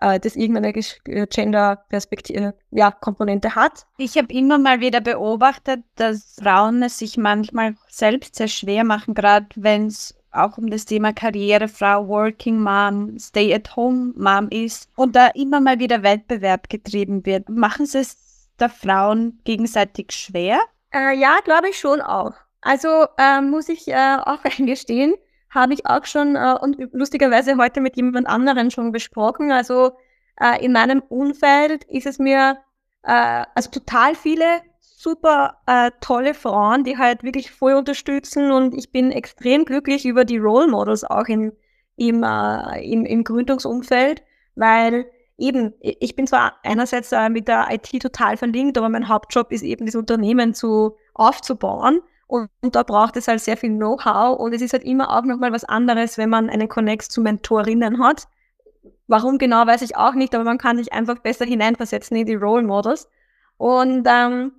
äh, 0.00 0.18
das 0.18 0.36
irgendeine 0.36 0.74
äh, 0.74 1.26
Gender-Perspektive, 1.26 2.54
ja, 2.70 2.90
Komponente 2.90 3.54
hat. 3.54 3.86
Ich 3.98 4.16
habe 4.16 4.32
immer 4.32 4.58
mal 4.58 4.80
wieder 4.80 5.00
beobachtet, 5.00 5.82
dass 5.96 6.36
Frauen 6.42 6.82
es 6.82 6.98
sich 6.98 7.16
manchmal 7.16 7.76
selbst 7.88 8.36
sehr 8.36 8.48
schwer 8.48 8.84
machen, 8.84 9.14
gerade 9.14 9.46
wenn 9.56 9.86
es 9.86 10.14
auch 10.32 10.58
um 10.58 10.70
das 10.70 10.84
Thema 10.84 11.12
Karrierefrau, 11.12 12.06
Working 12.06 12.60
Mom, 12.60 13.18
Stay-at-Home 13.18 14.12
Mom 14.16 14.48
ist 14.48 14.88
und 14.96 15.16
da 15.16 15.28
immer 15.28 15.60
mal 15.60 15.78
wieder 15.78 16.02
Wettbewerb 16.02 16.68
getrieben 16.68 17.26
wird. 17.26 17.48
Machen 17.48 17.86
Sie 17.86 17.98
es 17.98 18.48
der 18.58 18.68
Frauen 18.68 19.40
gegenseitig 19.44 20.12
schwer? 20.12 20.60
Äh, 20.92 21.18
ja, 21.18 21.38
glaube 21.44 21.70
ich 21.70 21.78
schon 21.78 22.00
auch. 22.00 22.32
Also 22.60 23.06
äh, 23.16 23.40
muss 23.40 23.68
ich 23.68 23.88
äh, 23.88 24.16
auch 24.24 24.44
eingestehen, 24.58 25.14
habe 25.50 25.74
ich 25.74 25.86
auch 25.86 26.04
schon 26.04 26.36
äh, 26.36 26.54
und 26.60 26.76
lustigerweise 26.92 27.56
heute 27.56 27.80
mit 27.80 27.96
jemand 27.96 28.26
anderen 28.26 28.70
schon 28.70 28.92
besprochen. 28.92 29.52
Also 29.52 29.92
äh, 30.40 30.64
in 30.64 30.72
meinem 30.72 31.02
Umfeld 31.08 31.84
ist 31.84 32.06
es 32.06 32.18
mir 32.18 32.58
äh, 33.02 33.44
also 33.54 33.70
total 33.70 34.14
viele 34.14 34.62
super 34.80 35.56
äh, 35.66 35.90
tolle 36.00 36.34
Frauen, 36.34 36.84
die 36.84 36.98
halt 36.98 37.22
wirklich 37.22 37.50
voll 37.50 37.72
unterstützen 37.72 38.52
und 38.52 38.74
ich 38.74 38.92
bin 38.92 39.10
extrem 39.10 39.64
glücklich 39.64 40.04
über 40.04 40.26
die 40.26 40.36
Role 40.36 40.68
Models 40.68 41.04
auch 41.04 41.26
in, 41.26 41.52
im, 41.96 42.22
äh, 42.22 42.84
im, 42.84 43.06
im 43.06 43.24
Gründungsumfeld, 43.24 44.22
weil 44.56 45.06
eben, 45.38 45.72
ich 45.80 46.14
bin 46.16 46.26
zwar 46.26 46.56
einerseits 46.62 47.12
äh, 47.12 47.30
mit 47.30 47.48
der 47.48 47.68
IT 47.70 48.02
total 48.02 48.36
verlinkt, 48.36 48.76
aber 48.76 48.90
mein 48.90 49.08
Hauptjob 49.08 49.50
ist 49.52 49.62
eben, 49.62 49.86
das 49.86 49.94
Unternehmen 49.94 50.52
zu 50.52 50.96
aufzubauen. 51.14 52.00
Und, 52.30 52.48
und, 52.60 52.76
da 52.76 52.84
braucht 52.84 53.16
es 53.16 53.26
halt 53.26 53.40
sehr 53.40 53.56
viel 53.56 53.70
Know-how 53.70 54.38
und 54.38 54.54
es 54.54 54.62
ist 54.62 54.72
halt 54.72 54.84
immer 54.84 55.10
auch 55.10 55.24
nochmal 55.24 55.52
was 55.52 55.64
anderes, 55.64 56.16
wenn 56.16 56.30
man 56.30 56.48
einen 56.48 56.68
Connect 56.68 57.10
zu 57.10 57.20
Mentorinnen 57.22 58.00
hat. 58.00 58.28
Warum 59.08 59.36
genau, 59.36 59.66
weiß 59.66 59.82
ich 59.82 59.96
auch 59.96 60.14
nicht, 60.14 60.32
aber 60.32 60.44
man 60.44 60.56
kann 60.56 60.76
sich 60.76 60.92
einfach 60.92 61.18
besser 61.18 61.44
hineinversetzen 61.44 62.16
in 62.16 62.26
die 62.26 62.36
Role 62.36 62.62
Models. 62.62 63.08
Und 63.56 64.06
ähm, 64.08 64.52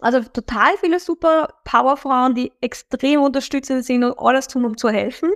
also 0.00 0.20
total 0.20 0.76
viele 0.78 1.00
super 1.00 1.48
Powerfrauen, 1.64 2.36
die 2.36 2.52
extrem 2.60 3.20
unterstützend 3.22 3.84
sind 3.84 4.04
und 4.04 4.16
alles 4.16 4.46
tun, 4.46 4.64
um 4.64 4.76
zu 4.76 4.88
helfen. 4.88 5.32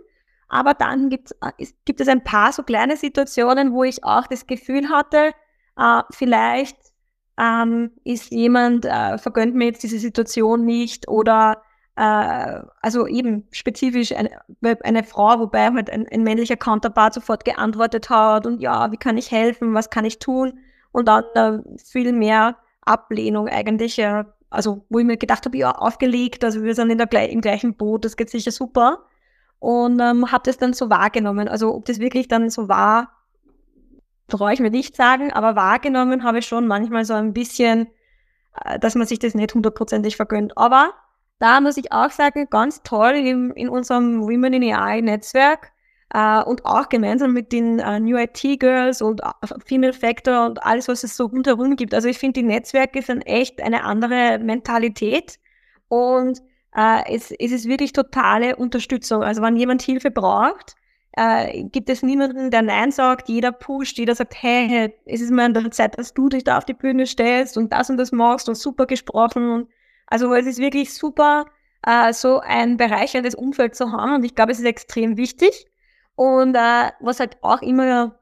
Aber 0.46 0.74
dann 0.74 1.10
gibt's, 1.10 1.32
äh, 1.42 1.66
gibt 1.84 2.00
es 2.00 2.06
ein 2.06 2.22
paar 2.22 2.52
so 2.52 2.62
kleine 2.62 2.96
Situationen, 2.96 3.72
wo 3.72 3.82
ich 3.82 4.04
auch 4.04 4.28
das 4.28 4.46
Gefühl 4.46 4.88
hatte, 4.88 5.32
äh, 5.76 6.02
vielleicht 6.12 6.76
ähm, 7.36 7.90
ist 8.04 8.30
jemand, 8.30 8.84
äh, 8.84 9.18
vergönnt 9.18 9.56
mir 9.56 9.64
jetzt 9.64 9.82
diese 9.82 9.98
Situation 9.98 10.64
nicht 10.64 11.08
oder 11.08 11.62
äh, 11.96 12.62
also 12.80 13.06
eben 13.06 13.46
spezifisch 13.50 14.12
eine, 14.12 14.30
eine 14.62 15.04
Frau, 15.04 15.38
wobei 15.40 15.70
halt 15.70 15.90
ein, 15.90 16.06
ein, 16.08 16.22
männlicher 16.22 16.56
Counterpart 16.56 17.14
sofort 17.14 17.44
geantwortet 17.44 18.08
hat 18.10 18.46
und 18.46 18.60
ja, 18.60 18.90
wie 18.92 18.96
kann 18.96 19.18
ich 19.18 19.30
helfen, 19.30 19.74
was 19.74 19.90
kann 19.90 20.04
ich 20.04 20.18
tun? 20.18 20.58
Und 20.92 21.06
dann 21.08 21.24
äh, 21.34 21.78
viel 21.78 22.12
mehr 22.12 22.56
Ablehnung 22.82 23.48
eigentlich, 23.48 23.98
äh, 23.98 24.24
also 24.50 24.84
wo 24.88 24.98
ich 24.98 25.04
mir 25.04 25.16
gedacht 25.16 25.44
habe, 25.44 25.56
ja, 25.56 25.72
aufgelegt, 25.72 26.44
also 26.44 26.62
wir 26.62 26.74
sind 26.74 26.90
in 26.90 26.98
der, 26.98 27.30
im 27.30 27.40
gleichen 27.40 27.74
Boot, 27.74 28.04
das 28.04 28.16
geht 28.16 28.30
sicher 28.30 28.52
super. 28.52 29.04
Und 29.58 30.00
ähm, 30.00 30.32
habe 30.32 30.42
das 30.44 30.58
dann 30.58 30.72
so 30.72 30.90
wahrgenommen. 30.90 31.46
Also 31.46 31.72
ob 31.74 31.84
das 31.84 32.00
wirklich 32.00 32.26
dann 32.26 32.50
so 32.50 32.68
war, 32.68 33.12
traue 34.28 34.52
ich 34.52 34.60
mir 34.60 34.70
nicht 34.70 34.96
sagen, 34.96 35.32
aber 35.32 35.54
wahrgenommen 35.56 36.24
habe 36.24 36.38
ich 36.40 36.46
schon 36.46 36.66
manchmal 36.66 37.04
so 37.04 37.14
ein 37.14 37.32
bisschen, 37.32 37.88
äh, 38.64 38.78
dass 38.78 38.94
man 38.94 39.06
sich 39.06 39.20
das 39.20 39.34
nicht 39.34 39.54
hundertprozentig 39.54 40.16
vergönnt. 40.16 40.58
Aber 40.58 40.92
da 41.42 41.60
muss 41.60 41.76
ich 41.76 41.90
auch 41.90 42.10
sagen, 42.10 42.46
ganz 42.50 42.84
toll 42.84 43.14
in, 43.14 43.50
in 43.50 43.68
unserem 43.68 44.22
Women 44.22 44.52
in 44.54 44.74
AI 44.74 45.00
Netzwerk 45.00 45.72
äh, 46.14 46.40
und 46.40 46.64
auch 46.64 46.88
gemeinsam 46.88 47.32
mit 47.32 47.50
den 47.50 47.80
äh, 47.80 47.98
New 47.98 48.16
IT 48.16 48.60
Girls 48.60 49.02
und 49.02 49.22
äh, 49.22 49.48
Female 49.66 49.92
Factor 49.92 50.46
und 50.46 50.62
alles, 50.62 50.86
was 50.86 51.02
es 51.02 51.16
so 51.16 51.26
rundherum 51.26 51.74
gibt. 51.74 51.94
Also 51.94 52.06
ich 52.06 52.18
finde, 52.18 52.40
die 52.40 52.46
Netzwerke 52.46 53.02
sind 53.02 53.22
echt 53.22 53.60
eine 53.60 53.82
andere 53.82 54.38
Mentalität 54.38 55.40
und 55.88 56.40
äh, 56.76 57.12
es, 57.12 57.32
es 57.32 57.50
ist 57.50 57.68
wirklich 57.68 57.92
totale 57.92 58.54
Unterstützung. 58.54 59.24
Also 59.24 59.42
wenn 59.42 59.56
jemand 59.56 59.82
Hilfe 59.82 60.12
braucht, 60.12 60.76
äh, 61.16 61.64
gibt 61.64 61.90
es 61.90 62.04
niemanden, 62.04 62.52
der 62.52 62.62
Nein 62.62 62.92
sagt, 62.92 63.28
jeder 63.28 63.50
pusht, 63.50 63.98
jeder 63.98 64.14
sagt, 64.14 64.40
hey, 64.40 64.94
es 65.06 65.20
ist 65.20 65.32
mal 65.32 65.46
an 65.46 65.54
der 65.54 65.72
Zeit, 65.72 65.98
dass 65.98 66.14
du 66.14 66.28
dich 66.28 66.44
da 66.44 66.58
auf 66.58 66.66
die 66.66 66.74
Bühne 66.74 67.04
stellst 67.04 67.58
und 67.58 67.72
das 67.72 67.90
und 67.90 67.96
das 67.96 68.12
machst 68.12 68.48
und 68.48 68.54
super 68.54 68.86
gesprochen 68.86 69.50
und 69.50 69.68
also 70.06 70.34
es 70.34 70.46
ist 70.46 70.58
wirklich 70.58 70.92
super, 70.94 71.46
äh, 71.86 72.12
so 72.12 72.40
ein 72.40 72.76
bereicherndes 72.76 73.34
Umfeld 73.34 73.74
zu 73.74 73.92
haben 73.92 74.14
und 74.16 74.24
ich 74.24 74.34
glaube, 74.34 74.52
es 74.52 74.58
ist 74.58 74.64
extrem 74.64 75.16
wichtig. 75.16 75.66
Und 76.14 76.54
äh, 76.54 76.90
was 77.00 77.20
halt 77.20 77.38
auch 77.42 77.62
immer 77.62 78.18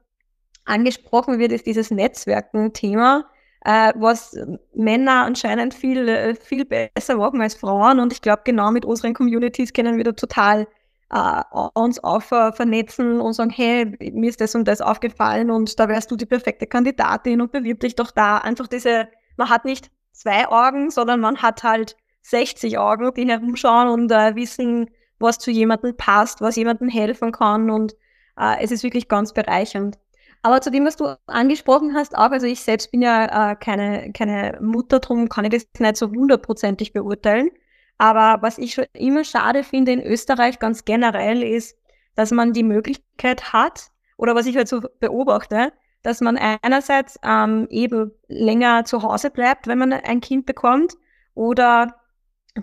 angesprochen 0.65 1.39
wird, 1.39 1.51
ist 1.51 1.65
dieses 1.65 1.91
Netzwerken-Thema, 1.91 3.25
äh, 3.65 3.93
was 3.95 4.37
Männer 4.73 5.25
anscheinend 5.25 5.73
viel, 5.73 6.07
äh, 6.07 6.35
viel 6.35 6.65
besser 6.65 7.17
machen 7.17 7.41
als 7.41 7.55
Frauen. 7.55 7.99
Und 7.99 8.13
ich 8.13 8.21
glaube, 8.21 8.41
genau 8.45 8.71
mit 8.71 8.85
unseren 8.85 9.13
Communities 9.13 9.73
können 9.73 9.97
wir 9.97 10.03
da 10.03 10.13
total 10.13 10.67
äh, 11.11 11.41
uns 11.73 12.03
auch 12.03 12.21
vernetzen 12.21 13.19
und 13.19 13.33
sagen, 13.33 13.51
hey, 13.51 13.97
mir 14.13 14.29
ist 14.29 14.41
das 14.41 14.55
und 14.55 14.67
das 14.67 14.81
aufgefallen 14.81 15.51
und 15.51 15.77
da 15.79 15.89
wärst 15.89 16.09
du 16.09 16.15
die 16.15 16.25
perfekte 16.25 16.67
Kandidatin 16.67 17.41
und 17.41 17.51
bewirb 17.51 17.81
dich 17.81 17.95
doch 17.95 18.11
da. 18.11 18.37
Einfach 18.37 18.67
diese, 18.67 19.09
man 19.35 19.49
hat 19.49 19.65
nicht 19.65 19.91
zwei 20.11 20.47
Augen, 20.47 20.91
sondern 20.91 21.19
man 21.19 21.41
hat 21.41 21.63
halt 21.63 21.97
60 22.23 22.77
Augen, 22.77 23.13
die 23.15 23.27
herumschauen 23.27 23.87
und 23.87 24.11
äh, 24.11 24.35
wissen, 24.35 24.89
was 25.19 25.37
zu 25.37 25.51
jemandem 25.51 25.95
passt, 25.97 26.41
was 26.41 26.55
jemandem 26.55 26.89
helfen 26.89 27.31
kann 27.31 27.69
und 27.69 27.95
äh, 28.37 28.61
es 28.61 28.71
ist 28.71 28.83
wirklich 28.83 29.07
ganz 29.07 29.33
bereichernd. 29.33 29.97
Aber 30.43 30.61
zu 30.61 30.71
dem, 30.71 30.85
was 30.85 30.95
du 30.97 31.17
angesprochen 31.27 31.93
hast, 31.93 32.17
auch, 32.17 32.31
also 32.31 32.47
ich 32.47 32.61
selbst 32.61 32.91
bin 32.91 33.01
ja 33.03 33.51
äh, 33.51 33.55
keine, 33.55 34.11
keine 34.11 34.57
Mutter, 34.61 34.99
darum 34.99 35.29
kann 35.29 35.45
ich 35.45 35.51
das 35.51 35.67
nicht 35.79 35.97
so 35.97 36.09
hundertprozentig 36.09 36.93
beurteilen. 36.93 37.51
Aber 37.99 38.41
was 38.41 38.57
ich 38.57 38.73
schon 38.73 38.85
immer 38.93 39.23
schade 39.23 39.63
finde 39.63 39.91
in 39.91 40.01
Österreich 40.01 40.57
ganz 40.57 40.85
generell 40.85 41.43
ist, 41.43 41.77
dass 42.15 42.31
man 42.31 42.53
die 42.53 42.63
Möglichkeit 42.63 43.53
hat, 43.53 43.91
oder 44.17 44.33
was 44.33 44.47
ich 44.47 44.57
halt 44.57 44.67
so 44.67 44.81
beobachte, 44.99 45.71
dass 46.03 46.21
man 46.21 46.37
einerseits 46.37 47.19
ähm, 47.23 47.67
eben 47.69 48.11
länger 48.27 48.85
zu 48.85 49.03
Hause 49.03 49.29
bleibt, 49.29 49.67
wenn 49.67 49.77
man 49.77 49.93
ein 49.93 50.21
Kind 50.21 50.45
bekommt, 50.45 50.95
oder 51.33 51.95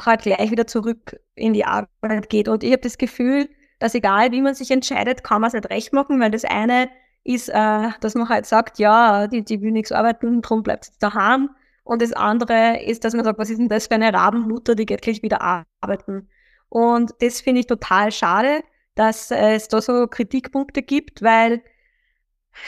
halt 0.05 0.23
gleich 0.23 0.51
wieder 0.51 0.67
zurück 0.67 1.19
in 1.35 1.53
die 1.53 1.65
Arbeit 1.65 2.29
geht. 2.29 2.49
Und 2.49 2.63
ich 2.63 2.73
habe 2.73 2.83
das 2.83 2.99
Gefühl, 2.99 3.49
dass 3.79 3.95
egal 3.95 4.33
wie 4.33 4.43
man 4.43 4.55
sich 4.55 4.71
entscheidet, 4.71 5.25
kann 5.25 5.41
man 5.41 5.49
es 5.49 5.55
nicht 5.55 5.71
recht 5.71 5.93
machen, 5.93 6.21
weil 6.21 6.31
das 6.31 6.45
eine 6.45 6.91
ist, 7.25 7.49
äh, 7.49 7.89
dass 8.01 8.15
man 8.15 8.29
halt 8.29 8.47
sagt, 8.47 8.79
ja, 8.79 9.27
die, 9.27 9.45
die 9.45 9.61
will 9.61 9.73
nichts 9.73 9.93
arbeiten, 9.93 10.43
darum 10.43 10.63
bleibt 10.63 10.87
sie 10.87 10.93
daheim. 10.99 11.51
Und 11.85 12.03
das 12.03 12.13
andere 12.13 12.83
ist, 12.83 13.05
dass 13.05 13.15
man 13.15 13.25
sagt, 13.25 13.39
was 13.39 13.51
ist 13.51 13.59
denn 13.59 13.69
das 13.69 13.87
für 13.87 13.95
eine 13.95 14.13
Rabenmutter, 14.13 14.75
die 14.75 14.87
geht 14.87 15.03
gleich 15.03 15.23
wieder 15.23 15.41
arbeiten. 15.81 16.29
Und 16.69 17.15
das 17.21 17.41
finde 17.41 17.61
ich 17.61 17.67
total 17.67 18.13
schade, 18.13 18.63
dass 18.95 19.31
es 19.31 19.69
da 19.69 19.81
so 19.81 20.07
Kritikpunkte 20.07 20.83
gibt, 20.83 21.23
weil 21.23 21.63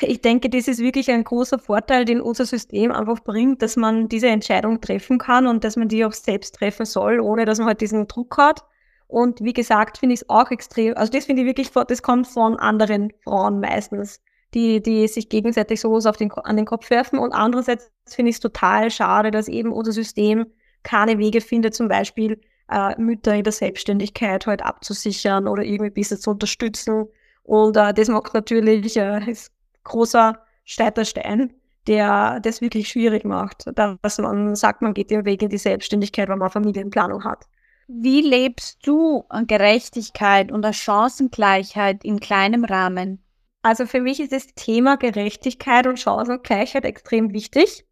ich 0.01 0.21
denke, 0.21 0.49
das 0.49 0.69
ist 0.69 0.81
wirklich 0.81 1.11
ein 1.11 1.25
großer 1.25 1.59
Vorteil, 1.59 2.05
den 2.05 2.21
unser 2.21 2.47
System 2.47 2.93
einfach 2.93 3.21
bringt, 3.21 3.63
dass 3.63 3.77
man 3.77 4.09
diese 4.09 4.29
Entscheidung 4.29 4.81
treffen 4.81 5.19
kann 5.19 5.47
und 5.47 5.65
dass 5.65 5.77
man 5.77 5.89
die 5.89 6.05
auch 6.05 6.13
selbst 6.13 6.57
treffen 6.57 6.87
soll, 6.87 7.21
ohne 7.21 7.45
dass 7.45 7.59
man 7.59 7.69
halt 7.69 7.81
diesen 7.81 8.07
Druck 8.09 8.39
hat. 8.39 8.65
Und 9.09 9.41
wie 9.43 9.53
gesagt, 9.53 9.99
finde 9.99 10.15
ich 10.15 10.23
es 10.23 10.31
auch 10.31 10.51
extrem, 10.51 10.97
also 10.97 11.13
das 11.13 11.27
finde 11.27 11.43
ich 11.43 11.49
wirklich, 11.49 11.71
das 11.71 12.03
kommt 12.03 12.29
von 12.29 12.57
anderen 12.59 13.13
Frauen 13.25 13.61
meistens, 13.61 14.21
die, 14.55 14.81
die 14.83 15.09
sich 15.09 15.29
gegenseitig 15.29 15.81
sowas 15.81 16.07
auf 16.07 16.17
den, 16.17 16.31
an 16.33 16.57
den 16.57 16.67
Kopf 16.67 16.91
werfen. 16.91 17.19
Und 17.19 17.33
andererseits 17.33 17.91
finde 18.07 18.31
ich 18.31 18.37
es 18.37 18.41
total 18.41 18.91
schade, 18.91 19.31
dass 19.31 19.49
eben 19.49 19.73
unser 19.73 19.93
System 19.93 20.47
keine 20.83 21.19
Wege 21.19 21.41
findet, 21.41 21.75
zum 21.75 21.89
Beispiel 21.89 22.41
äh, 22.71 23.01
Mütter 23.01 23.35
in 23.35 23.45
der 23.45 23.53
Selbstständigkeit 23.53 24.47
halt 24.47 24.63
abzusichern 24.63 25.49
oder 25.49 25.65
irgendwie 25.65 25.91
besser 25.91 26.19
zu 26.19 26.31
unterstützen. 26.31 27.07
Und 27.43 27.77
äh, 27.77 27.93
das 27.93 28.09
macht 28.09 28.33
natürlich, 28.33 28.97
äh, 28.97 29.31
ist 29.31 29.53
großer 29.91 30.39
Steiterstein, 30.65 31.53
der 31.87 32.41
das 32.41 32.61
wirklich 32.61 32.89
schwierig 32.89 33.25
macht, 33.25 33.65
dass 33.75 34.19
man 34.19 34.55
sagt, 34.55 34.83
man 34.83 34.95
geht 34.95 35.11
den 35.11 35.25
Weg 35.25 35.43
in 35.43 35.49
die 35.49 35.59
Selbstständigkeit, 35.59 36.29
weil 36.29 36.37
man 36.37 36.51
Familienplanung 36.51 37.25
hat. 37.25 37.47
Wie 37.89 38.21
lebst 38.21 38.87
du 38.87 39.25
Gerechtigkeit 39.47 40.53
und 40.53 40.65
Chancengleichheit 40.75 42.05
in 42.05 42.21
kleinem 42.21 42.65
Rahmen? 42.65 43.23
Also 43.63 43.85
für 43.87 44.01
mich 44.01 44.21
ist 44.21 44.33
das 44.33 44.47
Thema 44.55 44.97
Gerechtigkeit 44.97 45.87
und 45.87 45.99
Chancengleichheit 45.99 46.85
extrem 46.85 47.33
wichtig. 47.33 47.85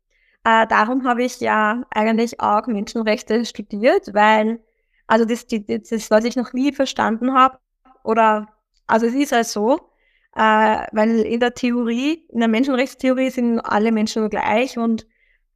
Äh, 0.44 0.66
darum 0.68 1.04
habe 1.04 1.24
ich 1.24 1.40
ja 1.40 1.82
eigentlich 1.90 2.40
auch 2.40 2.66
Menschenrechte 2.68 3.44
studiert, 3.44 4.14
weil, 4.14 4.60
also 5.08 5.24
das, 5.24 5.46
das, 5.46 5.88
das 5.90 6.10
was 6.10 6.24
ich 6.24 6.36
noch 6.36 6.52
nie 6.52 6.72
verstanden 6.72 7.34
habe, 7.34 7.58
oder, 8.04 8.48
also 8.86 9.06
es 9.06 9.14
ist 9.14 9.32
halt 9.32 9.46
so, 9.46 9.90
äh, 10.34 10.86
weil 10.92 11.20
in 11.20 11.40
der 11.40 11.54
Theorie, 11.54 12.26
in 12.28 12.40
der 12.40 12.48
Menschenrechtstheorie 12.48 13.30
sind 13.30 13.60
alle 13.60 13.92
Menschen 13.92 14.28
gleich 14.30 14.78
und 14.78 15.06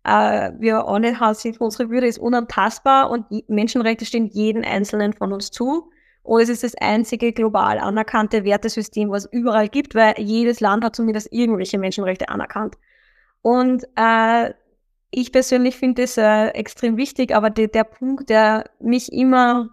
äh, 0.05 0.53
wir 0.59 0.87
alle 0.87 1.15
sind, 1.35 1.61
unsere 1.61 1.91
Würde 1.91 2.07
ist 2.07 2.19
unantastbar 2.19 3.11
und 3.11 3.27
Menschenrechte 3.49 4.05
stehen 4.05 4.27
jedem 4.27 4.65
Einzelnen 4.65 5.13
von 5.13 5.33
uns 5.33 5.51
zu. 5.51 5.91
Und 6.25 6.41
es 6.41 6.49
ist 6.49 6.63
das 6.63 6.75
einzige 6.77 7.33
global 7.33 7.79
anerkannte 7.79 8.45
Wertesystem, 8.45 9.11
was 9.11 9.25
es 9.25 9.33
überall 9.33 9.69
gibt, 9.69 9.95
weil 9.95 10.15
jedes 10.19 10.61
Land 10.61 10.85
hat 10.85 10.95
zumindest 10.95 11.33
irgendwelche 11.33 11.79
Menschenrechte 11.79 12.29
anerkannt. 12.29 12.77
Und 13.43 13.85
äh, 13.97 14.53
ich 15.11 15.33
persönlich 15.33 15.77
finde 15.77 16.03
das 16.03 16.17
äh, 16.17 16.49
extrem 16.49 16.97
wichtig, 16.97 17.35
aber 17.35 17.51
de, 17.51 17.67
der 17.67 17.85
Punkt, 17.85 18.31
der 18.31 18.71
mich 18.81 19.13
immer 19.13 19.71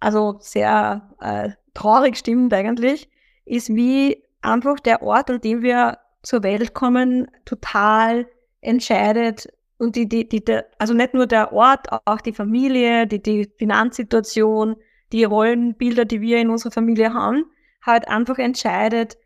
also 0.00 0.36
sehr 0.40 1.14
äh, 1.20 1.50
traurig 1.74 2.16
stimmt 2.16 2.52
eigentlich, 2.52 3.08
ist, 3.48 3.74
wie 3.74 4.22
einfach 4.42 4.80
der 4.80 5.02
Ort, 5.02 5.30
an 5.30 5.40
dem 5.40 5.62
wir 5.62 5.98
zur 6.22 6.42
Welt 6.42 6.74
kommen, 6.74 7.30
total 7.44 8.26
entscheidet. 8.60 9.48
Und 9.78 9.96
die, 9.96 10.08
die, 10.08 10.28
die, 10.28 10.42
also 10.78 10.94
nicht 10.94 11.14
nur 11.14 11.26
der 11.26 11.52
Ort, 11.52 11.86
auch 11.90 12.20
die 12.20 12.32
Familie, 12.32 13.06
die, 13.06 13.22
die 13.22 13.50
Finanzsituation, 13.56 14.76
die 15.12 15.24
Rollenbilder, 15.24 16.04
die 16.04 16.20
wir 16.20 16.38
in 16.38 16.50
unserer 16.50 16.72
Familie 16.72 17.14
haben, 17.14 17.44
halt 17.82 18.08
einfach 18.08 18.38
entscheidet 18.38 19.16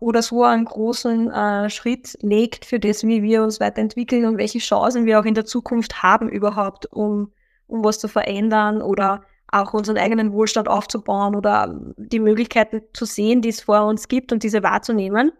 oder 0.00 0.22
so 0.22 0.44
einen 0.44 0.64
großen 0.64 1.30
äh, 1.30 1.70
Schritt 1.70 2.16
legt 2.20 2.64
für 2.64 2.78
das, 2.78 3.04
wie 3.04 3.22
wir 3.22 3.42
uns 3.42 3.58
weiterentwickeln 3.60 4.26
und 4.26 4.38
welche 4.38 4.58
Chancen 4.58 5.06
wir 5.06 5.18
auch 5.18 5.24
in 5.24 5.34
der 5.34 5.44
Zukunft 5.44 6.02
haben 6.02 6.28
überhaupt, 6.28 6.86
um, 6.92 7.32
um 7.66 7.84
was 7.84 7.98
zu 7.98 8.08
verändern 8.08 8.80
oder 8.80 9.24
auch 9.50 9.72
unseren 9.74 9.98
eigenen 9.98 10.32
Wohlstand 10.32 10.68
aufzubauen 10.68 11.34
oder 11.34 11.74
die 11.96 12.20
Möglichkeiten 12.20 12.82
zu 12.92 13.04
sehen, 13.04 13.40
die 13.42 13.48
es 13.48 13.62
vor 13.62 13.84
uns 13.86 14.08
gibt 14.08 14.32
und 14.32 14.42
diese 14.42 14.62
wahrzunehmen. 14.62 15.32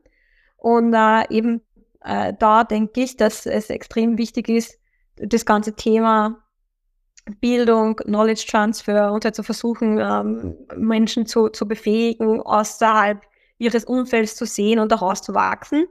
Und 0.57 0.95
äh, 0.95 1.25
eben 1.31 1.63
äh, 2.03 2.33
da 2.39 2.65
denke 2.65 3.03
ich, 3.03 3.17
dass 3.17 3.47
es 3.47 3.71
extrem 3.71 4.19
wichtig 4.19 4.49
ist, 4.49 4.79
das 5.17 5.45
ganze 5.45 5.75
Thema 5.75 6.39
Bildung, 7.41 7.97
Knowledge 7.97 8.47
Transfer 8.49 9.13
und 9.13 9.25
halt 9.25 9.35
zu 9.35 9.43
versuchen, 9.43 9.99
ähm, 9.99 10.57
Menschen 10.77 11.27
zu, 11.27 11.49
zu 11.49 11.69
befähigen, 11.69 12.41
außerhalb 12.41 13.21
ihres 13.59 13.85
Umfelds 13.85 14.37
zu 14.37 14.47
sehen 14.47 14.79
und 14.79 14.93
daraus 14.93 15.21
zu 15.21 15.35
wachsen. 15.35 15.87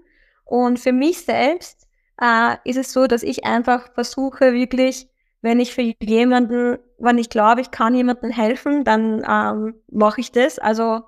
Und 0.45 0.79
für 0.79 0.93
mich 0.93 1.23
selbst 1.23 1.87
äh, 2.21 2.55
ist 2.63 2.77
es 2.77 2.93
so, 2.93 3.05
dass 3.07 3.21
ich 3.23 3.45
einfach 3.45 3.93
versuche, 3.93 4.53
wirklich 4.53 5.07
wenn 5.41 5.59
ich 5.59 5.73
für 5.73 5.93
jemanden, 5.99 6.77
wenn 6.97 7.17
ich 7.17 7.29
glaube, 7.29 7.61
ich 7.61 7.71
kann 7.71 7.95
jemandem 7.95 8.31
helfen, 8.31 8.83
dann 8.83 9.23
ähm, 9.27 9.75
mache 9.89 10.21
ich 10.21 10.31
das. 10.31 10.59
Also 10.59 11.01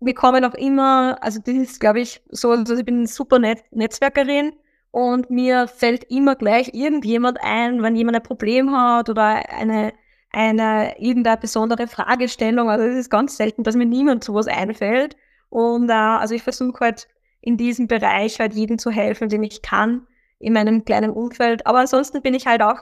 wir 0.00 0.14
kommen 0.14 0.44
auch 0.44 0.54
immer, 0.54 1.18
also 1.20 1.40
das 1.44 1.54
ist, 1.54 1.80
glaube 1.80 2.00
ich, 2.00 2.22
so, 2.30 2.50
also 2.50 2.76
ich 2.76 2.84
bin 2.84 3.06
super 3.06 3.38
Net 3.38 3.62
Netzwerkerin 3.70 4.52
und 4.90 5.30
mir 5.30 5.68
fällt 5.68 6.04
immer 6.10 6.34
gleich 6.34 6.74
irgendjemand 6.74 7.38
ein, 7.42 7.82
wenn 7.82 7.94
jemand 7.94 8.16
ein 8.16 8.22
Problem 8.22 8.72
hat 8.76 9.08
oder 9.08 9.48
eine, 9.50 9.92
eine 10.32 10.98
irgendeine 10.98 11.36
besondere 11.36 11.86
Fragestellung. 11.86 12.70
Also 12.70 12.86
es 12.86 12.96
ist 12.96 13.10
ganz 13.10 13.36
selten, 13.36 13.62
dass 13.62 13.76
mir 13.76 13.86
niemand 13.86 14.24
sowas 14.24 14.48
einfällt. 14.48 15.16
Und 15.48 15.90
äh, 15.90 15.92
also 15.92 16.34
ich 16.34 16.42
versuche 16.42 16.80
halt 16.80 17.08
in 17.40 17.56
diesem 17.56 17.86
Bereich 17.86 18.40
halt 18.40 18.54
jedem 18.54 18.78
zu 18.78 18.90
helfen, 18.90 19.28
dem 19.28 19.42
ich 19.42 19.62
kann, 19.62 20.06
in 20.38 20.52
meinem 20.54 20.84
kleinen 20.84 21.10
Umfeld. 21.10 21.66
Aber 21.66 21.78
ansonsten 21.78 22.22
bin 22.22 22.34
ich 22.34 22.46
halt 22.46 22.62
auch 22.62 22.80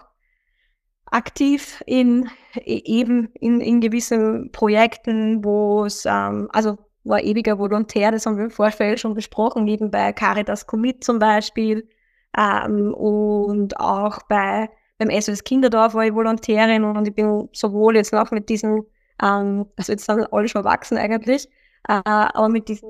aktiv 1.10 1.82
in 1.86 2.28
e, 2.54 2.82
eben 2.84 3.28
in, 3.40 3.60
in 3.60 3.80
gewissen 3.80 4.50
Projekten, 4.52 5.44
wo 5.44 5.84
es, 5.84 6.04
ähm, 6.06 6.48
also 6.52 6.78
war 7.04 7.22
ewiger 7.22 7.58
Volontär, 7.58 8.10
das 8.10 8.26
haben 8.26 8.36
wir 8.36 8.44
im 8.44 8.50
Vorfeld 8.50 9.00
schon 9.00 9.14
besprochen, 9.14 9.66
eben 9.66 9.90
bei 9.90 10.12
Caritas 10.12 10.66
Commit 10.66 11.04
zum 11.04 11.18
Beispiel 11.18 11.88
ähm, 12.36 12.92
und 12.94 13.78
auch 13.80 14.20
bei 14.28 14.68
beim 14.98 15.10
SOS 15.10 15.44
Kinderdorf 15.44 15.94
war 15.94 16.04
ich 16.04 16.14
Volontärin 16.14 16.84
und 16.84 17.06
ich 17.06 17.14
bin 17.14 17.48
sowohl 17.52 17.96
jetzt 17.96 18.12
noch 18.12 18.30
mit 18.32 18.48
diesen, 18.48 18.82
ähm, 19.22 19.66
also 19.76 19.92
jetzt 19.92 20.06
sind 20.06 20.32
alle 20.32 20.48
schon 20.48 20.64
erwachsen 20.64 20.98
eigentlich, 20.98 21.48
äh, 21.88 22.00
aber 22.04 22.48
mit 22.48 22.68
diesen 22.68 22.88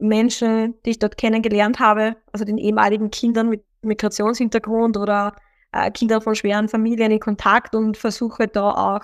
Menschen, 0.00 0.74
die 0.84 0.90
ich 0.90 0.98
dort 0.98 1.18
kennengelernt 1.18 1.78
habe, 1.78 2.16
also 2.32 2.46
den 2.46 2.58
ehemaligen 2.58 3.10
Kindern 3.10 3.50
mit 3.50 3.62
Migrationshintergrund 3.82 4.96
oder 4.96 5.36
äh, 5.72 5.90
Kinder 5.90 6.20
von 6.20 6.34
schweren 6.34 6.68
Familien 6.68 7.10
in 7.10 7.20
Kontakt 7.20 7.74
und 7.74 7.96
versuche 7.96 8.48
da 8.48 8.70
auch 8.70 9.02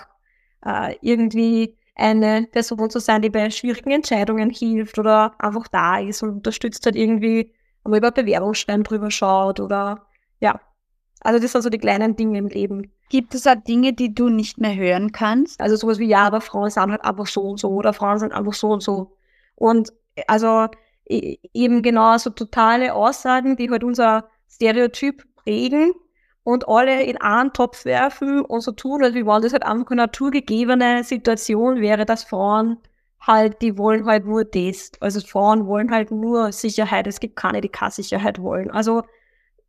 äh, 0.65 0.97
irgendwie 1.01 1.77
eine 1.95 2.47
Person 2.53 2.91
zu 2.91 2.99
sein, 3.01 3.23
die 3.23 3.31
bei 3.31 3.51
schwierigen 3.51 3.91
Entscheidungen 3.91 4.51
hilft 4.51 4.99
oder 4.99 5.35
einfach 5.39 5.67
da 5.69 5.99
ist 5.99 6.23
und 6.23 6.31
unterstützt 6.31 6.85
halt 6.85 6.97
irgendwie, 6.97 7.53
einmal 7.85 7.99
über 7.99 8.11
Bewerbungsschreiben 8.11 8.85
drüber 8.85 9.11
schaut 9.11 9.61
oder 9.61 10.07
ja. 10.41 10.61
Also 11.21 11.41
das 11.41 11.53
sind 11.53 11.63
so 11.63 11.71
die 11.71 11.79
kleinen 11.79 12.15
Dinge 12.15 12.39
im 12.39 12.49
Leben. 12.49 12.93
Gibt 13.09 13.35
es 13.35 13.47
auch 13.47 13.57
Dinge, 13.57 13.93
die 13.93 14.15
du 14.15 14.29
nicht 14.29 14.59
mehr 14.59 14.77
hören 14.77 15.13
kannst? 15.13 15.61
Also 15.61 15.77
sowas 15.77 15.99
wie, 15.99 16.07
ja, 16.07 16.25
aber 16.25 16.41
Frauen 16.41 16.71
sind 16.71 16.91
halt 16.91 17.05
einfach 17.05 17.27
so 17.27 17.43
und 17.43 17.59
so 17.59 17.71
oder 17.71 17.93
Frauen 17.93 18.19
sind 18.19 18.33
einfach 18.33 18.53
so 18.53 18.69
und 18.69 18.83
so. 18.83 19.17
Und 19.55 19.93
also 20.27 20.67
e, 21.09 21.39
eben 21.55 21.83
genau 21.83 22.19
so 22.19 22.31
totale 22.31 22.95
Aussagen, 22.95 23.57
die 23.57 23.71
halt 23.71 23.85
unser 23.85 24.29
Stereotyp 24.49 25.25
prägen, 25.37 25.93
und 26.47 26.69
alle 26.69 27.03
in 27.03 27.17
einen 27.17 27.53
Topf 27.53 27.85
werfen 27.85 28.41
und 28.41 28.61
so 28.61 28.71
tun, 28.71 29.03
als 29.03 29.15
wenn 29.17 29.27
das 29.27 29.53
halt 29.53 29.65
einfach 29.65 29.91
eine 29.91 30.03
naturgegebene 30.03 31.03
Situation 31.03 31.81
wäre, 31.81 32.07
dass 32.07 32.23
Frauen 32.23 32.79
halt, 33.21 33.61
die 33.63 33.77
wollen 33.77 34.07
halt 34.07 34.27
nur 34.27 34.45
das. 34.45 34.93
Also 35.01 35.19
Frauen 35.27 35.67
wollen 35.67 35.91
halt 35.91 36.13
nur 36.13 36.53
Sicherheit. 36.53 37.09
Es 37.09 37.19
gibt 37.19 37.35
keine, 37.35 37.61
die 37.61 37.69
keine 37.69 37.91
Sicherheit 37.91 38.41
wollen. 38.41 38.71
Also 38.71 39.03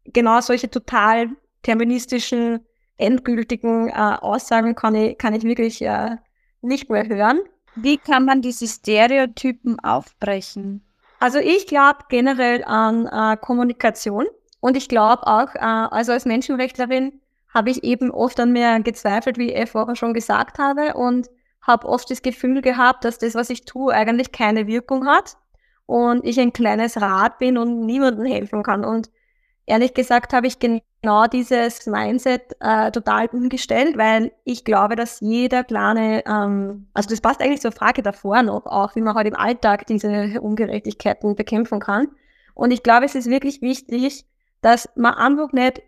genau 0.05 0.39
solche 0.39 0.69
total 0.69 1.29
terministischen, 1.63 2.59
endgültigen 2.97 3.89
äh, 3.89 3.93
Aussagen 3.93 4.75
kann 4.75 4.93
ich, 4.93 5.17
kann 5.17 5.33
ich 5.33 5.41
wirklich 5.41 5.81
äh, 5.81 6.17
nicht 6.61 6.91
mehr 6.91 7.07
hören. 7.07 7.39
Wie 7.75 7.97
kann 7.97 8.23
man 8.23 8.43
diese 8.43 8.67
Stereotypen 8.67 9.79
aufbrechen? 9.79 10.85
Also 11.19 11.39
ich 11.39 11.65
glaube 11.65 12.01
generell 12.09 12.63
an 12.65 13.07
äh, 13.07 13.35
Kommunikation. 13.37 14.27
Und 14.67 14.75
ich 14.75 14.89
glaube 14.89 15.25
auch, 15.25 15.55
äh, 15.55 15.59
also 15.59 16.11
als 16.11 16.25
Menschenrechtlerin 16.25 17.21
habe 17.53 17.69
ich 17.69 17.85
eben 17.85 18.11
oft 18.11 18.37
an 18.37 18.51
mir 18.51 18.81
gezweifelt, 18.81 19.37
wie 19.37 19.53
ich 19.53 19.69
vorher 19.69 19.95
schon 19.95 20.13
gesagt 20.13 20.59
habe, 20.59 20.95
und 20.95 21.29
habe 21.61 21.87
oft 21.87 22.11
das 22.11 22.21
Gefühl 22.21 22.61
gehabt, 22.61 23.05
dass 23.05 23.17
das, 23.17 23.33
was 23.33 23.49
ich 23.49 23.63
tue, 23.63 23.93
eigentlich 23.93 24.33
keine 24.33 24.67
Wirkung 24.67 25.07
hat 25.07 25.37
und 25.85 26.25
ich 26.25 26.37
ein 26.37 26.51
kleines 26.51 26.99
Rad 26.99 27.37
bin 27.37 27.57
und 27.57 27.85
niemandem 27.85 28.25
helfen 28.25 28.61
kann. 28.61 28.83
Und 28.83 29.09
ehrlich 29.67 29.93
gesagt 29.93 30.33
habe 30.33 30.47
ich 30.47 30.59
genau 30.59 31.27
dieses 31.31 31.85
Mindset 31.85 32.57
äh, 32.59 32.91
total 32.91 33.27
umgestellt, 33.27 33.97
weil 33.97 34.33
ich 34.43 34.65
glaube, 34.65 34.97
dass 34.97 35.21
jeder 35.21 35.63
kleine, 35.63 36.25
ähm, 36.25 36.89
also 36.93 37.07
das 37.07 37.21
passt 37.21 37.41
eigentlich 37.41 37.61
zur 37.61 37.71
Frage 37.71 38.01
davor 38.01 38.43
noch, 38.43 38.65
auch 38.65 38.97
wie 38.97 39.01
man 39.01 39.15
halt 39.15 39.27
im 39.27 39.35
Alltag 39.37 39.87
diese 39.87 40.41
Ungerechtigkeiten 40.41 41.37
bekämpfen 41.37 41.79
kann. 41.79 42.09
Und 42.53 42.71
ich 42.71 42.83
glaube, 42.83 43.05
es 43.05 43.15
ist 43.15 43.29
wirklich 43.29 43.61
wichtig, 43.61 44.25
dass 44.61 44.89
man 44.95 45.13
einfach 45.13 45.51
nicht 45.51 45.81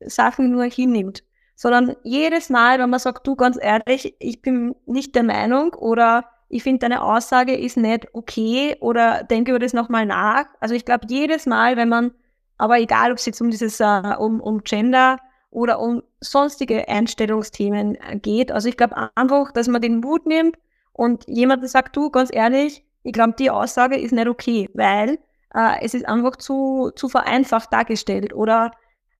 Sachen 0.00 0.50
nur 0.50 0.64
hinnimmt, 0.64 1.22
sondern 1.54 1.96
jedes 2.02 2.50
Mal, 2.50 2.78
wenn 2.78 2.90
man 2.90 3.00
sagt, 3.00 3.26
du 3.26 3.34
ganz 3.34 3.58
ehrlich, 3.60 4.14
ich 4.18 4.42
bin 4.42 4.74
nicht 4.86 5.14
der 5.14 5.22
Meinung 5.22 5.74
oder 5.74 6.24
ich 6.48 6.62
finde, 6.62 6.80
deine 6.80 7.02
Aussage 7.02 7.56
ist 7.56 7.76
nicht 7.76 8.06
okay 8.12 8.76
oder 8.80 9.24
denke 9.24 9.50
über 9.50 9.58
das 9.58 9.72
nochmal 9.72 10.06
nach. 10.06 10.46
Also 10.60 10.74
ich 10.74 10.84
glaube, 10.84 11.06
jedes 11.08 11.46
Mal, 11.46 11.76
wenn 11.76 11.88
man 11.88 12.12
aber 12.58 12.78
egal, 12.78 13.10
ob 13.10 13.18
es 13.18 13.26
jetzt 13.26 13.40
um 13.40 13.50
dieses, 13.50 13.80
uh, 13.80 14.14
um, 14.18 14.40
um 14.40 14.62
Gender 14.62 15.18
oder 15.50 15.80
um 15.80 16.02
sonstige 16.20 16.88
Einstellungsthemen 16.88 17.96
äh, 17.96 18.18
geht. 18.18 18.52
Also 18.52 18.68
ich 18.68 18.76
glaube 18.76 19.10
einfach, 19.14 19.52
dass 19.52 19.68
man 19.68 19.82
den 19.82 20.00
Mut 20.00 20.26
nimmt 20.26 20.56
und 20.92 21.24
jemand 21.28 21.68
sagt, 21.68 21.96
du, 21.96 22.10
ganz 22.10 22.30
ehrlich, 22.32 22.84
ich 23.02 23.12
glaube, 23.12 23.34
die 23.38 23.50
Aussage 23.50 23.96
ist 23.96 24.12
nicht 24.12 24.28
okay, 24.28 24.68
weil 24.74 25.18
äh, 25.56 25.82
es 25.82 25.94
ist 25.94 26.06
einfach 26.06 26.36
zu, 26.36 26.92
zu 26.94 27.08
vereinfacht 27.08 27.72
dargestellt 27.72 28.34
oder 28.34 28.72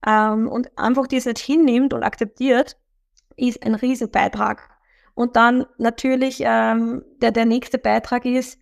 ähm, 0.05 0.47
und 0.47 0.77
einfach 0.77 1.07
das 1.07 1.25
nicht 1.25 1.39
hinnimmt 1.39 1.93
und 1.93 2.03
akzeptiert, 2.03 2.77
ist 3.35 3.63
ein 3.65 3.75
Riesenbeitrag. 3.75 4.69
Und 5.15 5.35
dann 5.35 5.65
natürlich 5.79 6.41
ähm, 6.45 7.03
der, 7.21 7.31
der 7.31 7.45
nächste 7.45 7.79
Beitrag 7.79 8.25
ist, 8.25 8.59